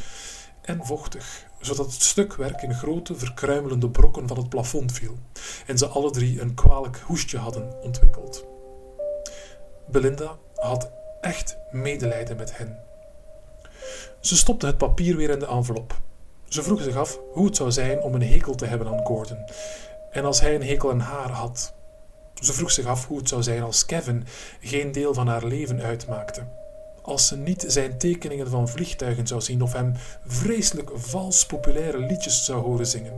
en 0.61 0.85
vochtig, 0.85 1.45
zodat 1.59 1.85
het 1.85 2.01
stukwerk 2.01 2.61
in 2.61 2.73
grote, 2.73 3.15
verkruimelende 3.15 3.89
brokken 3.89 4.27
van 4.27 4.37
het 4.37 4.49
plafond 4.49 4.91
viel 4.91 5.17
en 5.67 5.77
ze 5.77 5.87
alle 5.87 6.11
drie 6.11 6.41
een 6.41 6.53
kwalijk 6.53 6.97
hoestje 6.97 7.37
hadden 7.37 7.81
ontwikkeld. 7.81 8.45
Belinda 9.87 10.37
had 10.55 10.91
echt 11.21 11.57
medelijden 11.71 12.37
met 12.37 12.57
hen. 12.57 12.90
Ze 14.19 14.37
stopte 14.37 14.65
het 14.65 14.77
papier 14.77 15.15
weer 15.15 15.29
in 15.29 15.39
de 15.39 15.47
envelop. 15.47 15.99
Ze 16.47 16.63
vroeg 16.63 16.81
zich 16.81 16.95
af 16.95 17.19
hoe 17.31 17.45
het 17.45 17.55
zou 17.55 17.71
zijn 17.71 18.01
om 18.01 18.13
een 18.13 18.23
hekel 18.23 18.55
te 18.55 18.65
hebben 18.65 18.87
aan 18.87 19.05
Gordon. 19.05 19.45
En 20.11 20.25
als 20.25 20.41
hij 20.41 20.55
een 20.55 20.63
hekel 20.63 20.91
aan 20.91 20.99
haar 20.99 21.29
had. 21.29 21.73
Ze 22.33 22.53
vroeg 22.53 22.71
zich 22.71 22.85
af 22.85 23.07
hoe 23.07 23.17
het 23.17 23.29
zou 23.29 23.43
zijn 23.43 23.63
als 23.63 23.85
Kevin 23.85 24.25
geen 24.61 24.91
deel 24.91 25.13
van 25.13 25.27
haar 25.27 25.45
leven 25.45 25.81
uitmaakte 25.81 26.43
als 27.01 27.27
ze 27.27 27.37
niet 27.37 27.63
zijn 27.67 27.97
tekeningen 27.97 28.49
van 28.49 28.69
vliegtuigen 28.69 29.27
zou 29.27 29.41
zien 29.41 29.61
of 29.61 29.73
hem 29.73 29.93
vreselijk 30.25 30.91
vals 30.93 31.45
populaire 31.45 31.97
liedjes 31.97 32.45
zou 32.45 32.63
horen 32.63 32.87
zingen. 32.87 33.13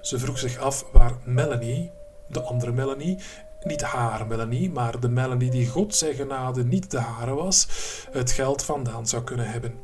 Ze 0.00 0.18
vroeg 0.18 0.38
zich 0.38 0.58
af 0.58 0.84
waar 0.92 1.12
Melanie, 1.24 1.90
de 2.26 2.40
andere 2.40 2.72
Melanie, 2.72 3.18
niet 3.66 3.82
haar 3.82 4.26
Melanie, 4.26 4.70
maar 4.70 5.00
de 5.00 5.08
Melanie 5.08 5.50
die 5.50 5.68
God 5.68 5.94
zijn 5.94 6.14
genade 6.14 6.64
niet 6.64 6.90
de 6.90 6.98
hare 6.98 7.34
was, 7.34 7.68
het 8.10 8.32
geld 8.32 8.62
vandaan 8.62 9.06
zou 9.06 9.24
kunnen 9.24 9.50
hebben. 9.50 9.74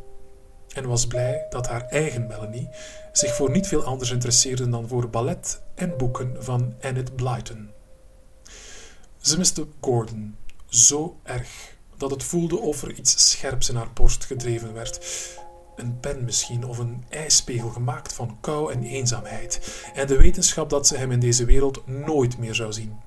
En 0.75 0.87
was 0.87 1.07
blij 1.07 1.47
dat 1.51 1.67
haar 1.67 1.87
eigen 1.87 2.27
Melanie 2.27 2.69
zich 3.13 3.35
voor 3.35 3.51
niet 3.51 3.67
veel 3.67 3.85
anders 3.85 4.11
interesseerde 4.11 4.69
dan 4.69 4.89
voor 4.89 5.11
ballet 5.11 5.63
en 5.75 5.97
boeken 5.97 6.37
van 6.39 6.75
Enid 6.81 7.17
Blyton. 7.17 7.71
Ze 9.19 9.39
miste 9.39 9.67
Gordon 9.81 10.37
zo 10.67 11.17
erg 11.23 11.77
dat 11.97 12.11
het 12.11 12.23
voelde 12.23 12.59
of 12.59 12.83
er 12.83 12.93
iets 12.93 13.31
scherps 13.31 13.69
in 13.69 13.77
haar 13.77 13.93
borst 13.93 14.25
gedreven 14.25 14.73
werd. 14.73 15.01
Een 15.77 16.01
pen 16.01 16.25
misschien, 16.25 16.65
of 16.65 16.79
een 16.79 17.05
ijspegel 17.09 17.69
gemaakt 17.69 18.13
van 18.13 18.39
kou 18.41 18.73
en 18.73 18.83
eenzaamheid, 18.83 19.83
en 19.95 20.07
de 20.07 20.17
wetenschap 20.17 20.71
dat 20.71 20.87
ze 20.87 20.97
hem 20.97 21.13
in 21.13 21.21
deze 21.21 21.45
wereld 21.45 21.87
nooit 21.87 22.39
meer 22.39 22.55
zou 22.55 22.73
zien. 22.73 23.01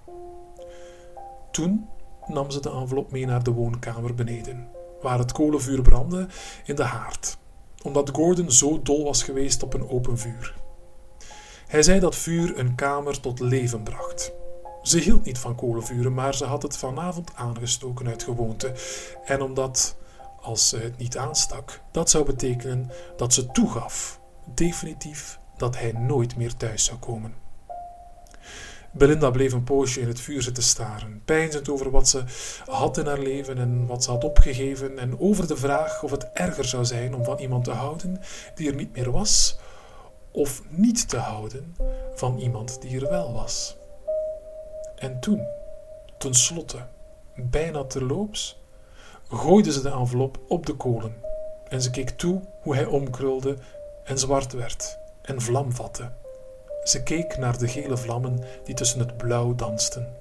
Toen 1.55 1.89
nam 2.27 2.51
ze 2.51 2.59
de 2.59 2.69
envelop 2.69 3.11
mee 3.11 3.25
naar 3.25 3.43
de 3.43 3.51
woonkamer 3.51 4.15
beneden, 4.15 4.67
waar 5.01 5.19
het 5.19 5.31
kolenvuur 5.31 5.81
brandde 5.81 6.27
in 6.65 6.75
de 6.75 6.83
haard, 6.83 7.37
omdat 7.83 8.09
Gordon 8.09 8.51
zo 8.51 8.81
dol 8.81 9.03
was 9.03 9.23
geweest 9.23 9.63
op 9.63 9.73
een 9.73 9.89
open 9.89 10.17
vuur. 10.17 10.55
Hij 11.67 11.83
zei 11.83 11.99
dat 11.99 12.15
vuur 12.15 12.59
een 12.59 12.75
kamer 12.75 13.19
tot 13.19 13.39
leven 13.39 13.83
bracht. 13.83 14.31
Ze 14.81 14.99
hield 14.99 15.25
niet 15.25 15.39
van 15.39 15.55
kolenvuren, 15.55 16.13
maar 16.13 16.35
ze 16.35 16.45
had 16.45 16.61
het 16.61 16.77
vanavond 16.77 17.31
aangestoken 17.35 18.07
uit 18.07 18.23
gewoonte. 18.23 18.73
En 19.25 19.41
omdat, 19.41 19.97
als 20.41 20.69
ze 20.69 20.77
het 20.77 20.97
niet 20.97 21.17
aanstak, 21.17 21.81
dat 21.91 22.09
zou 22.09 22.25
betekenen 22.25 22.91
dat 23.17 23.33
ze 23.33 23.51
toegaf, 23.51 24.19
definitief, 24.53 25.39
dat 25.57 25.77
hij 25.77 25.91
nooit 25.91 26.35
meer 26.35 26.57
thuis 26.57 26.83
zou 26.83 26.97
komen. 26.99 27.44
Belinda 28.97 29.29
bleef 29.29 29.53
een 29.53 29.63
poosje 29.63 30.01
in 30.01 30.07
het 30.07 30.19
vuur 30.19 30.41
zitten 30.41 30.63
staren, 30.63 31.21
peinzend 31.25 31.69
over 31.69 31.91
wat 31.91 32.07
ze 32.07 32.23
had 32.65 32.97
in 32.97 33.05
haar 33.05 33.19
leven 33.19 33.57
en 33.57 33.85
wat 33.85 34.03
ze 34.03 34.11
had 34.11 34.23
opgegeven, 34.23 34.99
en 34.99 35.19
over 35.19 35.47
de 35.47 35.57
vraag 35.57 36.03
of 36.03 36.11
het 36.11 36.29
erger 36.33 36.65
zou 36.65 36.85
zijn 36.85 37.15
om 37.15 37.23
van 37.23 37.37
iemand 37.37 37.63
te 37.63 37.71
houden 37.71 38.21
die 38.55 38.69
er 38.69 38.75
niet 38.75 38.95
meer 38.95 39.11
was, 39.11 39.57
of 40.31 40.61
niet 40.69 41.09
te 41.09 41.17
houden 41.17 41.75
van 42.13 42.37
iemand 42.37 42.81
die 42.81 43.01
er 43.01 43.09
wel 43.09 43.33
was. 43.33 43.77
En 44.95 45.19
toen, 45.19 45.47
tenslotte, 46.17 46.87
bijna 47.35 47.83
terloops, 47.83 48.59
gooide 49.29 49.71
ze 49.71 49.81
de 49.81 49.89
envelop 49.89 50.39
op 50.47 50.65
de 50.65 50.73
kolen 50.73 51.15
en 51.67 51.81
ze 51.81 51.89
keek 51.89 52.09
toe 52.09 52.41
hoe 52.61 52.75
hij 52.75 52.85
omkrulde 52.85 53.57
en 54.03 54.19
zwart 54.19 54.53
werd 54.53 54.97
en 55.21 55.41
vlam 55.41 55.71
vatte. 55.73 56.11
Ze 56.85 57.03
keek 57.03 57.37
naar 57.37 57.57
de 57.57 57.67
gele 57.67 57.97
vlammen 57.97 58.43
die 58.63 58.75
tussen 58.75 58.99
het 58.99 59.17
blauw 59.17 59.55
dansten. 59.55 60.15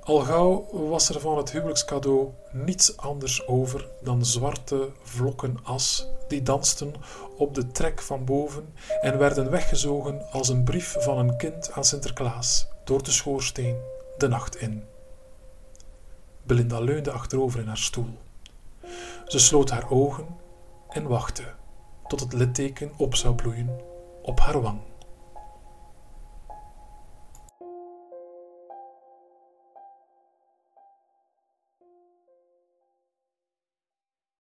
Al 0.00 0.18
gauw 0.18 0.66
was 0.88 1.08
er 1.08 1.20
van 1.20 1.36
het 1.36 1.52
huwelijkscadeau 1.52 2.32
niets 2.52 2.96
anders 2.96 3.46
over 3.46 3.88
dan 4.02 4.24
zwarte 4.24 4.90
vlokken 5.02 5.56
as 5.62 6.06
die 6.28 6.42
dansten 6.42 6.94
op 7.36 7.54
de 7.54 7.66
trek 7.66 8.02
van 8.02 8.24
boven 8.24 8.74
en 9.00 9.18
werden 9.18 9.50
weggezogen 9.50 10.30
als 10.30 10.48
een 10.48 10.64
brief 10.64 10.96
van 10.98 11.18
een 11.18 11.36
kind 11.36 11.72
aan 11.72 11.84
Sinterklaas 11.84 12.68
door 12.84 13.02
de 13.02 13.10
schoorsteen 13.10 13.76
de 14.18 14.28
nacht 14.28 14.56
in. 14.56 14.84
Belinda 16.42 16.80
leunde 16.80 17.10
achterover 17.10 17.60
in 17.60 17.66
haar 17.66 17.78
stoel. 17.78 18.18
Ze 19.26 19.38
sloot 19.38 19.70
haar 19.70 19.90
ogen 19.90 20.26
en 20.88 21.06
wachtte 21.06 21.44
tot 22.06 22.20
het 22.20 22.32
litteken 22.32 22.92
op 22.96 23.14
zou 23.14 23.34
bloeien 23.34 23.94
op 24.26 24.40
haar 24.40 24.60
wang. 24.62 24.78